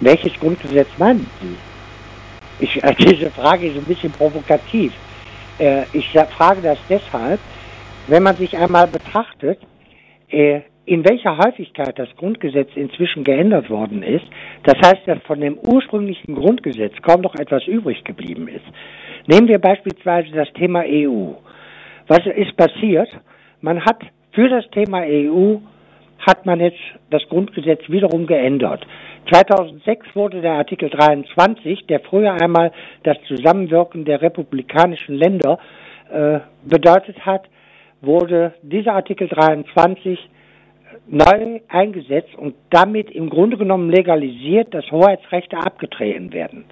Welches 0.00 0.32
Grundgesetz 0.40 0.88
meinen 0.98 1.26
Sie? 1.40 1.56
Ich, 2.60 2.80
diese 2.98 3.30
Frage 3.30 3.68
ist 3.68 3.76
ein 3.76 3.84
bisschen 3.84 4.12
provokativ. 4.12 4.92
Äh, 5.58 5.84
ich 5.92 6.10
frage 6.36 6.62
das 6.62 6.78
deshalb, 6.88 7.40
wenn 8.06 8.22
man 8.22 8.36
sich 8.36 8.56
einmal 8.56 8.86
betrachtet, 8.86 9.58
äh, 10.30 10.60
in 10.86 11.04
welcher 11.08 11.38
Häufigkeit 11.38 11.98
das 11.98 12.08
Grundgesetz 12.16 12.70
inzwischen 12.74 13.24
geändert 13.24 13.70
worden 13.70 14.02
ist, 14.02 14.24
das 14.64 14.76
heißt, 14.76 15.06
dass 15.06 15.22
von 15.22 15.40
dem 15.40 15.58
ursprünglichen 15.58 16.34
Grundgesetz 16.34 16.94
kaum 17.02 17.22
noch 17.22 17.34
etwas 17.36 17.66
übrig 17.66 18.04
geblieben 18.04 18.48
ist. 18.48 18.64
Nehmen 19.26 19.48
wir 19.48 19.58
beispielsweise 19.58 20.30
das 20.32 20.52
Thema 20.52 20.82
EU. 20.86 21.32
Was 22.06 22.26
ist 22.26 22.56
passiert? 22.56 23.08
Man 23.62 23.84
hat 23.84 24.02
für 24.32 24.48
das 24.48 24.68
Thema 24.70 25.02
EU 25.06 25.56
hat 26.18 26.44
man 26.44 26.60
jetzt 26.60 26.80
das 27.10 27.22
Grundgesetz 27.28 27.80
wiederum 27.88 28.26
geändert. 28.26 28.86
2006 29.32 30.06
wurde 30.14 30.42
der 30.42 30.52
Artikel 30.52 30.90
23, 30.90 31.86
der 31.86 32.00
früher 32.00 32.34
einmal 32.34 32.72
das 33.04 33.16
Zusammenwirken 33.26 34.04
der 34.04 34.20
republikanischen 34.20 35.14
Länder 35.16 35.58
äh, 36.12 36.40
bedeutet 36.64 37.24
hat, 37.24 37.44
wurde 38.02 38.52
dieser 38.62 38.94
Artikel 38.94 39.28
23 39.28 40.18
neu 41.06 41.60
eingesetzt 41.68 42.34
und 42.36 42.54
damit 42.70 43.10
im 43.10 43.30
Grunde 43.30 43.56
genommen 43.56 43.90
legalisiert, 43.90 44.72
dass 44.72 44.90
Hoheitsrechte 44.90 45.56
abgetreten 45.56 46.32
werden. 46.32 46.64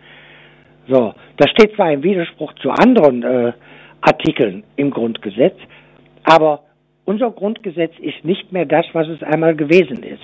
So, 0.89 1.15
das 1.37 1.51
steht 1.51 1.75
zwar 1.77 1.93
im 1.93 2.03
Widerspruch 2.03 2.53
zu 2.55 2.71
anderen 2.71 3.23
äh, 3.23 3.53
Artikeln 4.01 4.65
im 4.77 4.91
Grundgesetz, 4.91 5.57
aber 6.25 6.65
unser 7.05 7.31
Grundgesetz 7.31 7.93
ist 8.01 8.25
nicht 8.25 8.53
mehr 8.53 8.65
das, 8.65 8.87
was 8.93 9.09
es 9.09 9.23
einmal 9.23 9.55
gewesen 9.55 10.03
ist. 10.03 10.23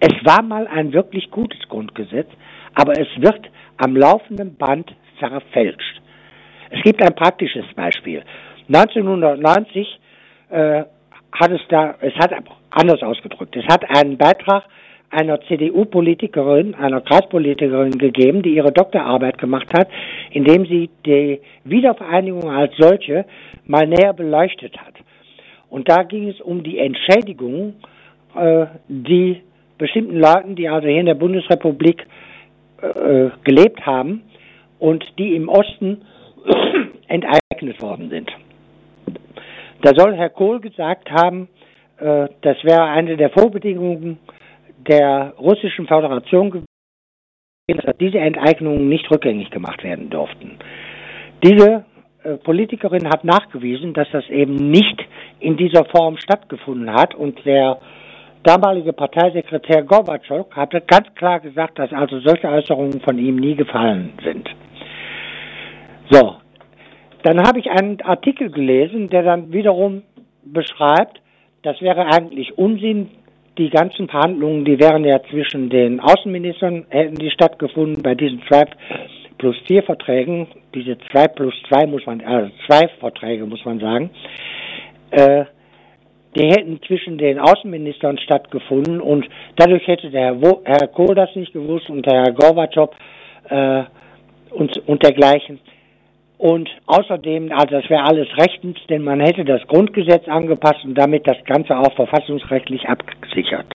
Es 0.00 0.12
war 0.24 0.42
mal 0.42 0.66
ein 0.66 0.92
wirklich 0.92 1.30
gutes 1.30 1.60
Grundgesetz, 1.68 2.28
aber 2.74 2.92
es 2.92 3.08
wird 3.18 3.40
am 3.76 3.96
laufenden 3.96 4.56
Band 4.56 4.94
verfälscht. 5.18 6.02
Es 6.70 6.82
gibt 6.82 7.02
ein 7.02 7.14
praktisches 7.14 7.64
Beispiel. 7.74 8.22
1990 8.68 10.00
äh, 10.50 10.84
hat 11.40 11.50
es 11.50 11.60
da, 11.68 11.94
es 12.00 12.14
hat 12.14 12.32
anders 12.70 13.02
ausgedrückt, 13.02 13.56
es 13.56 13.66
hat 13.66 13.84
einen 13.88 14.16
Beitrag 14.16 14.64
einer 15.10 15.40
CDU-Politikerin, 15.42 16.74
einer 16.74 17.00
Kreispolitikerin 17.00 17.92
gegeben, 17.92 18.42
die 18.42 18.54
ihre 18.56 18.72
Doktorarbeit 18.72 19.38
gemacht 19.38 19.68
hat, 19.72 19.88
indem 20.30 20.66
sie 20.66 20.90
die 21.04 21.40
Wiedervereinigung 21.64 22.50
als 22.50 22.74
solche 22.76 23.24
mal 23.66 23.86
näher 23.86 24.12
beleuchtet 24.12 24.76
hat. 24.78 24.94
Und 25.70 25.88
da 25.88 26.02
ging 26.02 26.28
es 26.28 26.40
um 26.40 26.62
die 26.62 26.78
Entschädigung, 26.78 27.74
äh, 28.34 28.66
die 28.88 29.42
bestimmten 29.78 30.18
Leuten, 30.18 30.56
die 30.56 30.68
also 30.68 30.88
hier 30.88 31.00
in 31.00 31.06
der 31.06 31.14
Bundesrepublik 31.14 32.06
äh, 32.82 33.30
gelebt 33.44 33.84
haben 33.84 34.22
und 34.78 35.04
die 35.18 35.34
im 35.34 35.48
Osten 35.48 36.02
enteignet 37.08 37.80
worden 37.80 38.10
sind. 38.10 38.30
Da 39.82 39.92
soll 39.94 40.14
Herr 40.16 40.30
Kohl 40.30 40.60
gesagt 40.60 41.10
haben, 41.10 41.48
äh, 41.98 42.28
das 42.42 42.56
wäre 42.62 42.84
eine 42.84 43.16
der 43.16 43.30
Vorbedingungen 43.30 44.18
der 44.78 45.34
russischen 45.38 45.86
Föderation 45.86 46.50
gewesen, 46.50 46.66
dass 47.84 47.96
diese 47.98 48.18
Enteignungen 48.18 48.88
nicht 48.88 49.10
rückgängig 49.10 49.50
gemacht 49.50 49.82
werden 49.82 50.10
durften. 50.10 50.58
Diese 51.42 51.84
äh, 52.22 52.36
Politikerin 52.36 53.08
hat 53.08 53.24
nachgewiesen, 53.24 53.92
dass 53.94 54.08
das 54.12 54.28
eben 54.28 54.70
nicht 54.70 55.00
in 55.40 55.56
dieser 55.56 55.84
Form 55.86 56.16
stattgefunden 56.16 56.92
hat 56.92 57.14
und 57.14 57.44
der 57.44 57.78
damalige 58.42 58.92
Parteisekretär 58.92 59.82
Gorbatschow 59.82 60.46
hatte 60.52 60.80
ganz 60.80 61.12
klar 61.14 61.40
gesagt, 61.40 61.78
dass 61.78 61.92
also 61.92 62.20
solche 62.20 62.48
Äußerungen 62.48 63.00
von 63.00 63.18
ihm 63.18 63.36
nie 63.36 63.56
gefallen 63.56 64.12
sind. 64.24 64.48
So, 66.10 66.36
dann 67.26 67.42
habe 67.42 67.58
ich 67.58 67.68
einen 67.68 68.00
Artikel 68.02 68.50
gelesen, 68.50 69.10
der 69.10 69.24
dann 69.24 69.52
wiederum 69.52 70.04
beschreibt, 70.44 71.20
das 71.62 71.82
wäre 71.82 72.06
eigentlich 72.06 72.56
Unsinn. 72.56 73.10
Die 73.58 73.68
ganzen 73.70 74.06
Verhandlungen, 74.06 74.64
die 74.64 74.78
wären 74.78 75.04
ja 75.04 75.20
zwischen 75.30 75.68
den 75.68 75.98
Außenministern, 75.98 76.86
hätten 76.90 77.16
die 77.16 77.30
stattgefunden 77.30 78.00
bei 78.00 78.14
diesen 78.14 78.42
zwei 78.46 78.66
plus 79.38 79.56
vier 79.66 79.82
Verträgen, 79.82 80.46
diese 80.72 80.98
zwei 81.10 81.26
plus 81.26 81.54
zwei 81.68 81.86
muss 81.86 82.06
man, 82.06 82.20
also 82.20 82.50
zwei 82.66 82.86
Verträge 83.00 83.44
muss 83.44 83.64
man 83.64 83.80
sagen, 83.80 84.10
äh, 85.10 85.46
die 86.36 86.46
hätten 86.46 86.80
zwischen 86.86 87.18
den 87.18 87.40
Außenministern 87.40 88.18
stattgefunden 88.18 89.00
und 89.00 89.26
dadurch 89.56 89.84
hätte 89.88 90.10
der 90.10 90.38
Herr, 90.64 90.86
Kohl 90.88 91.14
das 91.16 91.34
nicht 91.34 91.52
gewusst 91.52 91.90
und 91.90 92.06
der 92.06 92.22
Herr 92.22 92.32
Gorbatschow 92.32 92.90
äh, 93.48 93.82
und, 94.50 94.78
und 94.86 95.02
dergleichen. 95.02 95.58
Und 96.38 96.68
außerdem, 96.86 97.50
also 97.52 97.80
das 97.80 97.88
wäre 97.88 98.04
alles 98.04 98.28
rechtens, 98.36 98.78
denn 98.88 99.02
man 99.02 99.20
hätte 99.20 99.44
das 99.44 99.66
Grundgesetz 99.68 100.28
angepasst 100.28 100.84
und 100.84 100.94
damit 100.94 101.26
das 101.26 101.42
Ganze 101.44 101.76
auch 101.76 101.94
verfassungsrechtlich 101.94 102.86
abgesichert. 102.88 103.66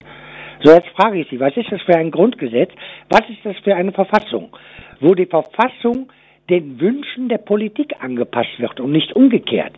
So, 0.62 0.72
jetzt 0.72 0.88
frage 0.90 1.20
ich 1.20 1.28
Sie, 1.28 1.40
was 1.40 1.56
ist 1.56 1.72
das 1.72 1.82
für 1.82 1.96
ein 1.96 2.12
Grundgesetz? 2.12 2.70
Was 3.08 3.28
ist 3.28 3.44
das 3.44 3.56
für 3.64 3.74
eine 3.74 3.90
Verfassung? 3.90 4.56
Wo 5.00 5.14
die 5.14 5.26
Verfassung 5.26 6.08
den 6.48 6.80
Wünschen 6.80 7.28
der 7.28 7.38
Politik 7.38 7.94
angepasst 8.00 8.58
wird 8.58 8.78
und 8.78 8.92
nicht 8.92 9.12
umgekehrt. 9.14 9.72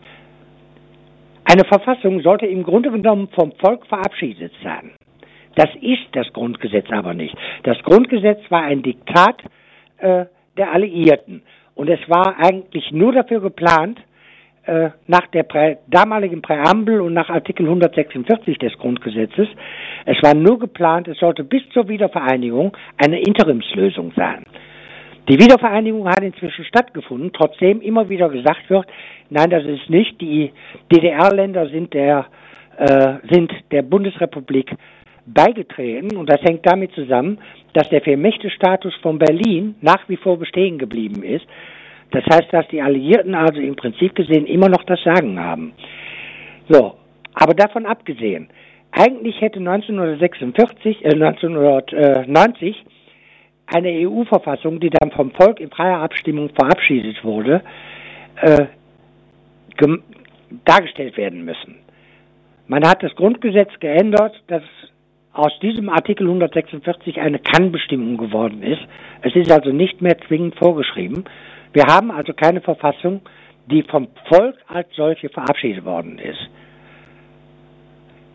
Eine 1.44 1.64
Verfassung 1.64 2.20
sollte 2.20 2.46
im 2.46 2.62
Grunde 2.62 2.90
genommen 2.90 3.28
vom 3.28 3.52
Volk 3.52 3.86
verabschiedet 3.86 4.52
sein. 4.62 4.92
Das 5.54 5.68
ist 5.80 6.08
das 6.12 6.30
Grundgesetz 6.32 6.90
aber 6.90 7.14
nicht. 7.14 7.34
Das 7.62 7.78
Grundgesetz 7.82 8.40
war 8.50 8.62
ein 8.62 8.82
Diktat 8.82 9.42
äh, 9.98 10.26
der 10.56 10.72
Alliierten. 10.72 11.42
Und 11.74 11.88
es 11.88 12.00
war 12.08 12.36
eigentlich 12.38 12.92
nur 12.92 13.12
dafür 13.12 13.40
geplant, 13.40 13.98
äh, 14.66 14.90
nach 15.06 15.26
der 15.28 15.42
Prä 15.42 15.76
damaligen 15.88 16.40
Präambel 16.40 17.00
und 17.00 17.12
nach 17.12 17.28
Artikel 17.28 17.66
146 17.66 18.58
des 18.58 18.72
Grundgesetzes, 18.78 19.48
es 20.06 20.22
war 20.22 20.34
nur 20.34 20.58
geplant, 20.58 21.06
es 21.08 21.18
sollte 21.18 21.44
bis 21.44 21.62
zur 21.70 21.88
Wiedervereinigung 21.88 22.74
eine 22.96 23.20
Interimslösung 23.20 24.12
sein. 24.16 24.42
Die 25.28 25.38
Wiedervereinigung 25.38 26.06
hat 26.08 26.22
inzwischen 26.22 26.64
stattgefunden, 26.64 27.30
trotzdem 27.32 27.80
immer 27.80 28.08
wieder 28.08 28.28
gesagt 28.28 28.68
wird, 28.68 28.86
nein, 29.30 29.50
das 29.50 29.64
ist 29.64 29.88
nicht. 29.88 30.20
Die 30.20 30.52
DDR-Länder 30.92 31.68
sind 31.68 31.94
der, 31.94 32.26
äh, 32.76 33.14
sind 33.30 33.52
der 33.70 33.82
Bundesrepublik 33.82 34.70
beigetreten 35.26 36.16
und 36.16 36.28
das 36.28 36.40
hängt 36.42 36.66
damit 36.66 36.92
zusammen, 36.92 37.38
dass 37.72 37.88
der 37.88 38.02
Vier-Mächte-Status 38.02 38.94
von 39.02 39.18
Berlin 39.18 39.74
nach 39.80 40.08
wie 40.08 40.16
vor 40.16 40.38
bestehen 40.38 40.78
geblieben 40.78 41.22
ist. 41.22 41.46
Das 42.10 42.24
heißt, 42.24 42.52
dass 42.52 42.68
die 42.68 42.82
Alliierten 42.82 43.34
also 43.34 43.60
im 43.60 43.76
Prinzip 43.76 44.14
gesehen 44.14 44.46
immer 44.46 44.68
noch 44.68 44.84
das 44.84 45.02
Sagen 45.02 45.40
haben. 45.40 45.72
So, 46.68 46.94
aber 47.34 47.54
davon 47.54 47.86
abgesehen, 47.86 48.48
eigentlich 48.92 49.40
hätte 49.40 49.58
1946, 49.58 51.04
äh, 51.04 51.08
1990 51.08 52.84
eine 53.66 53.88
EU-Verfassung, 54.08 54.78
die 54.78 54.90
dann 54.90 55.10
vom 55.10 55.32
Volk 55.32 55.58
in 55.58 55.70
freier 55.70 55.98
Abstimmung 55.98 56.50
verabschiedet 56.50 57.24
wurde, 57.24 57.62
äh, 58.40 58.66
dargestellt 60.64 61.16
werden 61.16 61.44
müssen. 61.44 61.76
Man 62.68 62.86
hat 62.86 63.02
das 63.02 63.14
Grundgesetz 63.16 63.70
geändert, 63.80 64.40
dass 64.46 64.62
aus 65.34 65.52
diesem 65.60 65.88
Artikel 65.88 66.26
146 66.26 67.20
eine 67.20 67.40
Kannbestimmung 67.40 68.16
geworden 68.16 68.62
ist. 68.62 68.80
Es 69.22 69.34
ist 69.34 69.50
also 69.50 69.70
nicht 69.70 70.00
mehr 70.00 70.16
zwingend 70.26 70.54
vorgeschrieben. 70.56 71.24
Wir 71.72 71.84
haben 71.86 72.10
also 72.12 72.32
keine 72.32 72.60
Verfassung, 72.60 73.20
die 73.66 73.82
vom 73.82 74.08
Volk 74.32 74.56
als 74.68 74.86
solche 74.94 75.28
verabschiedet 75.28 75.84
worden 75.84 76.18
ist. 76.18 76.48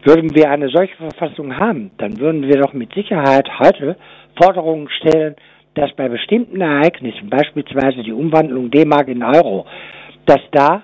Würden 0.03 0.35
wir 0.35 0.49
eine 0.49 0.69
solche 0.69 0.95
Verfassung 0.95 1.57
haben, 1.57 1.91
dann 1.97 2.19
würden 2.19 2.43
wir 2.43 2.57
doch 2.57 2.73
mit 2.73 2.93
Sicherheit 2.93 3.47
heute 3.59 3.95
Forderungen 4.41 4.89
stellen, 4.89 5.35
dass 5.75 5.93
bei 5.95 6.09
bestimmten 6.09 6.59
Ereignissen, 6.59 7.29
beispielsweise 7.29 8.03
die 8.03 8.13
Umwandlung 8.13 8.71
D-Mark 8.71 9.07
in 9.07 9.23
Euro, 9.23 9.65
dass 10.25 10.41
da 10.51 10.83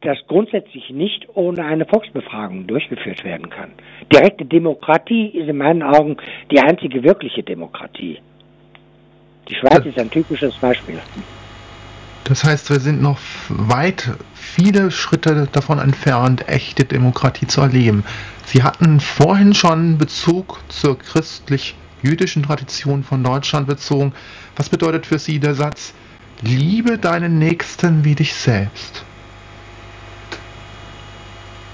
das 0.00 0.18
grundsätzlich 0.28 0.90
nicht 0.90 1.26
ohne 1.34 1.64
eine 1.64 1.84
Volksbefragung 1.84 2.66
durchgeführt 2.66 3.24
werden 3.24 3.50
kann. 3.50 3.72
Direkte 4.12 4.44
Demokratie 4.44 5.26
ist 5.28 5.48
in 5.48 5.58
meinen 5.58 5.82
Augen 5.82 6.16
die 6.50 6.60
einzige 6.60 7.02
wirkliche 7.02 7.42
Demokratie. 7.42 8.18
Die 9.48 9.54
Schweiz 9.54 9.84
ist 9.84 9.98
ein 9.98 10.10
typisches 10.10 10.54
Beispiel. 10.56 11.00
Das 12.24 12.44
heißt, 12.44 12.70
wir 12.70 12.78
sind 12.78 13.00
noch 13.00 13.18
weit 13.48 14.10
viele 14.34 14.90
Schritte 14.90 15.48
davon 15.50 15.78
entfernt, 15.78 16.46
echte 16.46 16.84
Demokratie 16.84 17.46
zu 17.46 17.62
erleben. 17.62 18.04
Sie 18.44 18.62
hatten 18.62 19.00
vorhin 19.00 19.54
schon 19.54 19.98
Bezug 19.98 20.60
zur 20.68 20.98
christlich-jüdischen 20.98 22.42
Tradition 22.42 23.02
von 23.02 23.24
Deutschland 23.24 23.66
bezogen. 23.66 24.12
Was 24.56 24.68
bedeutet 24.68 25.06
für 25.06 25.18
Sie 25.18 25.40
der 25.40 25.54
Satz, 25.54 25.94
liebe 26.42 26.98
deinen 26.98 27.38
Nächsten 27.38 28.04
wie 28.04 28.14
dich 28.14 28.34
selbst? 28.34 29.04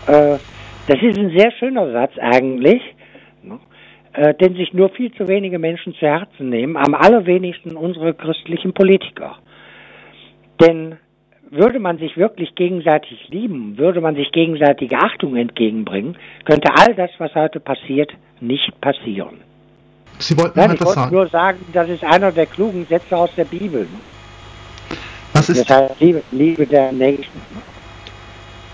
Äh, 0.07 0.39
das 0.87 1.03
ist 1.03 1.19
ein 1.19 1.31
sehr 1.37 1.51
schöner 1.53 1.91
Satz 1.93 2.13
eigentlich, 2.19 2.83
ne? 3.43 3.59
äh, 4.13 4.35
den 4.35 4.55
sich 4.55 4.73
nur 4.73 4.91
viel 4.91 5.13
zu 5.15 5.27
wenige 5.29 5.59
Menschen 5.59 5.95
zu 5.95 6.07
Herzen 6.07 6.51
nehmen, 6.51 6.77
am 6.77 6.95
allerwenigsten 6.95 7.77
unsere 7.77 8.15
christlichen 8.15 8.75
Politiker. 8.75 9.37
Denn 10.61 10.97
würde 11.51 11.79
man 11.79 11.99
sich 11.99 12.17
wirklich 12.17 12.55
gegenseitig 12.55 13.29
lieben, 13.29 13.79
würde 13.79 14.01
man 14.01 14.15
sich 14.15 14.31
gegenseitige 14.33 14.97
Achtung 14.97 15.37
entgegenbringen, 15.37 16.17
könnte 16.45 16.69
all 16.77 16.95
das, 16.95 17.11
was 17.19 17.35
heute 17.35 17.61
passiert, 17.61 18.13
nicht 18.41 18.79
passieren. 18.81 19.41
Sie 20.19 20.37
wollten 20.39 20.59
Nein, 20.59 20.73
ich 20.75 20.81
wollte 20.81 21.01
sagen. 21.01 21.15
nur 21.15 21.27
sagen, 21.29 21.59
das 21.73 21.89
ist 21.89 22.05
einer 22.05 22.31
der 22.31 22.47
klugen 22.47 22.87
Sätze 22.87 23.17
aus 23.17 23.31
der 23.37 23.45
Bibel. 23.45 23.87
Was 25.33 25.49
ist, 25.49 25.69
das 25.69 25.77
heißt, 25.77 26.01
Liebe, 26.01 26.23
Liebe 26.31 26.67
der 26.67 26.93
Nächsten. 26.93 27.41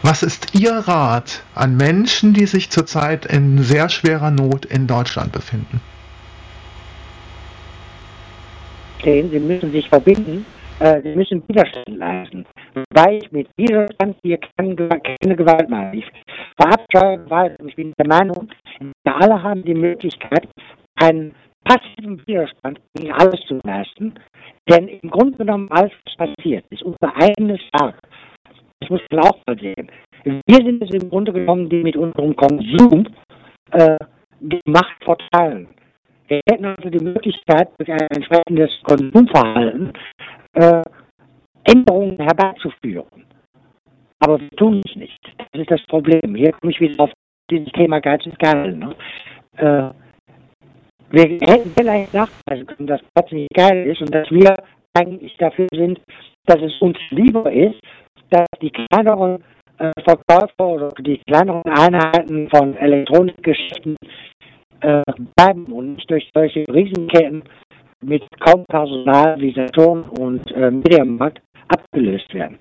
Was 0.03 0.23
ist 0.23 0.59
Ihr 0.59 0.73
Rat 0.73 1.45
an 1.55 1.77
Menschen, 1.77 2.33
die 2.33 2.47
sich 2.47 2.71
zurzeit 2.71 3.27
in 3.27 3.59
sehr 3.59 3.91
schwerer 3.91 4.31
Not 4.31 4.65
in 4.65 4.87
Deutschland 4.87 5.31
befinden? 5.31 5.81
Sie 9.05 9.23
müssen 9.39 9.73
sich 9.73 9.89
verbinden, 9.89 10.47
äh, 10.79 11.03
sie 11.03 11.15
müssen 11.15 11.43
Widerstand 11.49 11.89
leisten. 11.89 12.47
Weil 12.95 13.19
ich 13.23 13.31
mit 13.31 13.49
Widerstand 13.59 14.17
hier 14.23 14.39
keine, 14.57 14.75
keine 14.77 15.37
Gewalt 15.37 15.69
mache. 15.69 15.97
Ich 15.97 16.07
verabscheue 16.59 17.19
Gewalt 17.19 17.61
und 17.61 17.69
ich 17.69 17.77
bin 17.77 17.93
der 17.99 18.09
Meinung, 18.09 18.49
wir 19.05 19.17
alle 19.17 19.43
haben 19.43 19.63
die 19.65 19.75
Möglichkeit, 19.75 20.49
einen 20.97 21.35
passiven 21.65 22.27
Widerstand 22.27 22.81
gegen 22.95 23.13
alles 23.13 23.41
zu 23.47 23.61
leisten. 23.65 24.15
Denn 24.69 24.89
im 24.89 25.11
Grunde 25.11 25.37
genommen 25.37 25.69
alles, 25.71 25.93
was 26.07 26.29
passiert, 26.29 26.65
ist 26.71 26.83
unser 26.83 27.15
eigenes 27.17 27.61
Werk. 27.79 27.97
Das 28.81 28.91
muss 28.91 29.01
man 29.11 29.21
auch 29.25 29.39
mal 29.47 29.59
sehen. 29.59 29.91
Wir 30.25 30.57
sind 30.57 30.83
es 30.83 30.91
im 30.91 31.09
Grunde 31.09 31.33
genommen, 31.33 31.69
die 31.69 31.83
mit 31.83 31.97
unserem 31.97 32.35
Konsum 32.35 33.07
äh, 33.73 33.97
die 34.41 34.61
Macht 34.67 35.03
verteilen. 35.05 35.69
Wir 36.29 36.41
hätten 36.49 36.65
also 36.65 36.89
die 36.89 37.05
Möglichkeit, 37.05 37.69
durch 37.79 37.91
ein 37.91 38.07
entsprechendes 38.11 38.71
Konsumverhalten 38.85 39.93
äh, 40.55 40.83
Änderungen 41.65 42.17
herbeizuführen. 42.19 43.27
Aber 44.21 44.41
wir 44.41 44.51
tun 44.51 44.81
es 44.87 44.97
nicht. 44.97 45.19
Das 45.37 45.61
ist 45.61 45.71
das 45.71 45.83
Problem. 45.87 46.35
Hier 46.35 46.53
komme 46.53 46.73
ich 46.73 46.81
wieder 46.81 47.03
auf 47.03 47.11
dieses 47.51 47.73
Thema 47.73 48.01
Geiz 48.01 48.25
ist 48.27 48.39
geil. 48.39 48.77
Ne? 48.77 48.95
Äh, 49.57 49.91
wir 51.11 51.23
hätten 51.41 51.73
vielleicht 51.77 52.15
nachweisen 52.15 52.67
können, 52.67 52.87
dass 52.87 53.01
Geiz 53.15 53.33
nicht 53.33 53.53
geil 53.53 53.87
ist 53.87 54.01
und 54.01 54.15
dass 54.15 54.31
wir 54.31 54.55
eigentlich 54.95 55.37
dafür 55.39 55.67
sind, 55.73 56.01
dass 56.47 56.61
es 56.61 56.81
uns 56.81 56.99
lieber 57.11 57.51
ist, 57.53 57.81
dass 58.31 58.47
die 58.61 58.71
kleineren 58.71 59.43
äh, 59.79 59.91
Verkäufer 60.05 60.67
oder 60.67 60.89
die 61.01 61.21
kleineren 61.27 61.63
Einheiten 61.65 62.49
von 62.51 62.77
Elektronikgeschäften 62.77 63.97
äh, 64.81 65.03
bleiben 65.37 65.67
und 65.67 65.97
nicht 65.97 66.11
durch 66.11 66.29
solche 66.35 66.65
Riesenketten 66.73 67.43
mit 68.03 68.25
kaum 68.41 68.65
Personal 68.69 69.41
wie 69.41 69.53
Saturn 69.53 70.05
und 70.19 70.51
äh, 70.53 70.71
Mediamarkt 70.71 71.41
abgelöst 71.69 72.33
werden. 72.35 72.59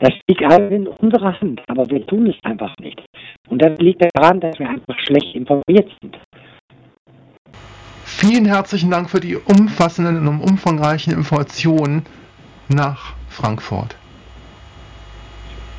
Das 0.00 0.12
liegt 0.28 0.42
alles 0.42 0.72
in 0.72 0.88
unserer 0.88 1.40
Hand, 1.40 1.60
aber 1.68 1.88
wir 1.90 2.06
tun 2.06 2.26
es 2.26 2.36
einfach 2.42 2.74
nicht. 2.80 3.00
Und 3.48 3.62
das 3.62 3.78
liegt 3.78 4.04
daran, 4.14 4.40
dass 4.40 4.58
wir 4.58 4.68
einfach 4.68 4.98
schlecht 4.98 5.34
informiert 5.34 5.90
sind. 6.00 6.18
Vielen 8.20 8.44
herzlichen 8.44 8.90
Dank 8.90 9.08
für 9.08 9.20
die 9.20 9.34
umfassenden 9.34 10.28
und 10.28 10.42
umfangreichen 10.42 11.10
Informationen 11.10 12.04
nach 12.68 13.14
Frankfurt. 13.30 13.96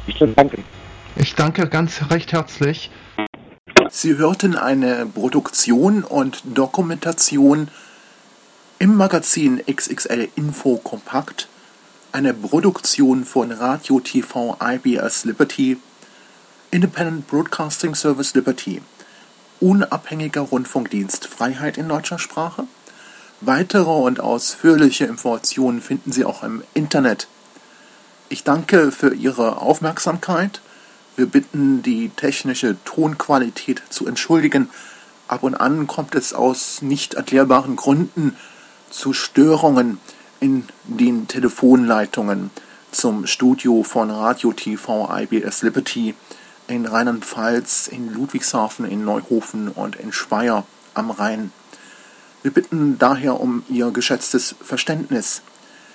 Ich 0.08 0.18
danke. 0.18 0.64
Ich 1.16 1.36
danke 1.36 1.70
ganz 1.70 2.10
recht 2.10 2.32
herzlich. 2.34 2.90
Sie 3.92 4.18
hörten 4.18 4.56
eine 4.56 5.06
Produktion 5.06 6.04
und 6.04 6.42
Dokumentation 6.44 7.68
im 8.80 8.96
Magazin 8.96 9.62
XXL 9.72 10.28
Info 10.36 10.78
Kompakt, 10.78 11.48
eine 12.12 12.34
Produktion 12.34 13.24
von 13.24 13.52
Radio 13.52 14.00
TV 14.00 14.58
IBS 14.60 15.26
Liberty, 15.26 15.78
Independent 16.72 17.28
Broadcasting 17.28 17.94
Service 17.94 18.34
Liberty, 18.34 18.82
unabhängiger 19.62 20.42
Rundfunkdienst 20.42 21.28
Freiheit 21.28 21.78
in 21.78 21.88
deutscher 21.88 22.20
Sprache. 22.20 22.66
Weitere 23.40 23.90
und 23.90 24.20
ausführliche 24.20 25.06
Informationen 25.06 25.82
finden 25.82 26.12
Sie 26.12 26.26
auch 26.26 26.44
im 26.44 26.64
Internet. 26.74 27.28
Ich 28.28 28.44
danke 28.44 28.92
für 28.92 29.14
Ihre 29.14 29.62
Aufmerksamkeit. 29.62 30.62
Wir 31.16 31.28
bitten, 31.28 31.82
die 31.82 32.10
technische 32.10 32.76
Tonqualität 32.84 33.82
zu 33.90 34.06
entschuldigen. 34.08 34.70
Ab 35.28 35.44
und 35.44 35.56
an 35.56 35.88
kommt 35.88 36.16
es 36.16 36.34
aus 36.34 36.82
nicht 36.82 37.14
erklärbaren 37.14 37.78
Gründen 37.78 38.36
zu 38.90 39.14
Störungen. 39.14 40.00
in 40.42 40.66
den 40.86 41.28
Telefonleitungen 41.28 42.50
zum 42.92 43.28
Studio 43.28 43.84
von 43.84 44.10
Radio 44.10 44.52
TV 44.52 45.08
IBS 45.16 45.62
Liberty 45.62 46.16
in 46.72 46.86
Rheinland-Pfalz, 46.86 47.88
in 47.88 48.14
Ludwigshafen, 48.14 48.86
in 48.86 49.04
Neuhofen 49.04 49.68
und 49.68 49.96
in 49.98 50.14
Speyer 50.14 50.66
am 50.94 51.12
Rhein. 51.12 51.52
Wir 52.42 52.52
bitten 52.52 52.98
daher 52.98 53.40
um 53.40 53.64
Ihr 53.70 53.92
geschätztes 53.92 54.56
Verständnis. 54.62 55.42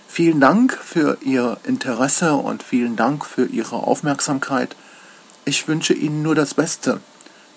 Vielen 0.07 0.39
Dank 0.39 0.73
für 0.73 1.19
Ihr 1.23 1.59
Interesse 1.65 2.35
und 2.35 2.63
vielen 2.63 2.95
Dank 2.95 3.25
für 3.25 3.47
Ihre 3.47 3.77
Aufmerksamkeit. 3.77 4.77
Ich 5.45 5.67
wünsche 5.67 5.95
Ihnen 5.95 6.23
nur 6.23 6.35
das 6.35 6.55
Beste. 6.55 7.01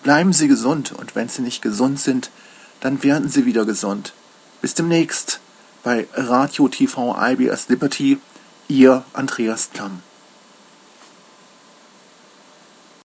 Bleiben 0.01 0.33
Sie 0.33 0.47
gesund 0.47 0.91
und 0.91 1.15
wenn 1.15 1.29
Sie 1.29 1.41
nicht 1.41 1.61
gesund 1.61 1.99
sind, 1.99 2.31
dann 2.79 3.03
werden 3.03 3.29
Sie 3.29 3.45
wieder 3.45 3.65
gesund. 3.65 4.13
Bis 4.61 4.73
demnächst 4.73 5.39
bei 5.83 6.07
Radio 6.13 6.67
TV 6.67 7.15
IBS 7.19 7.69
Liberty, 7.69 8.19
Ihr 8.67 9.03
Andreas 9.13 9.69
Klamm. 9.73 10.01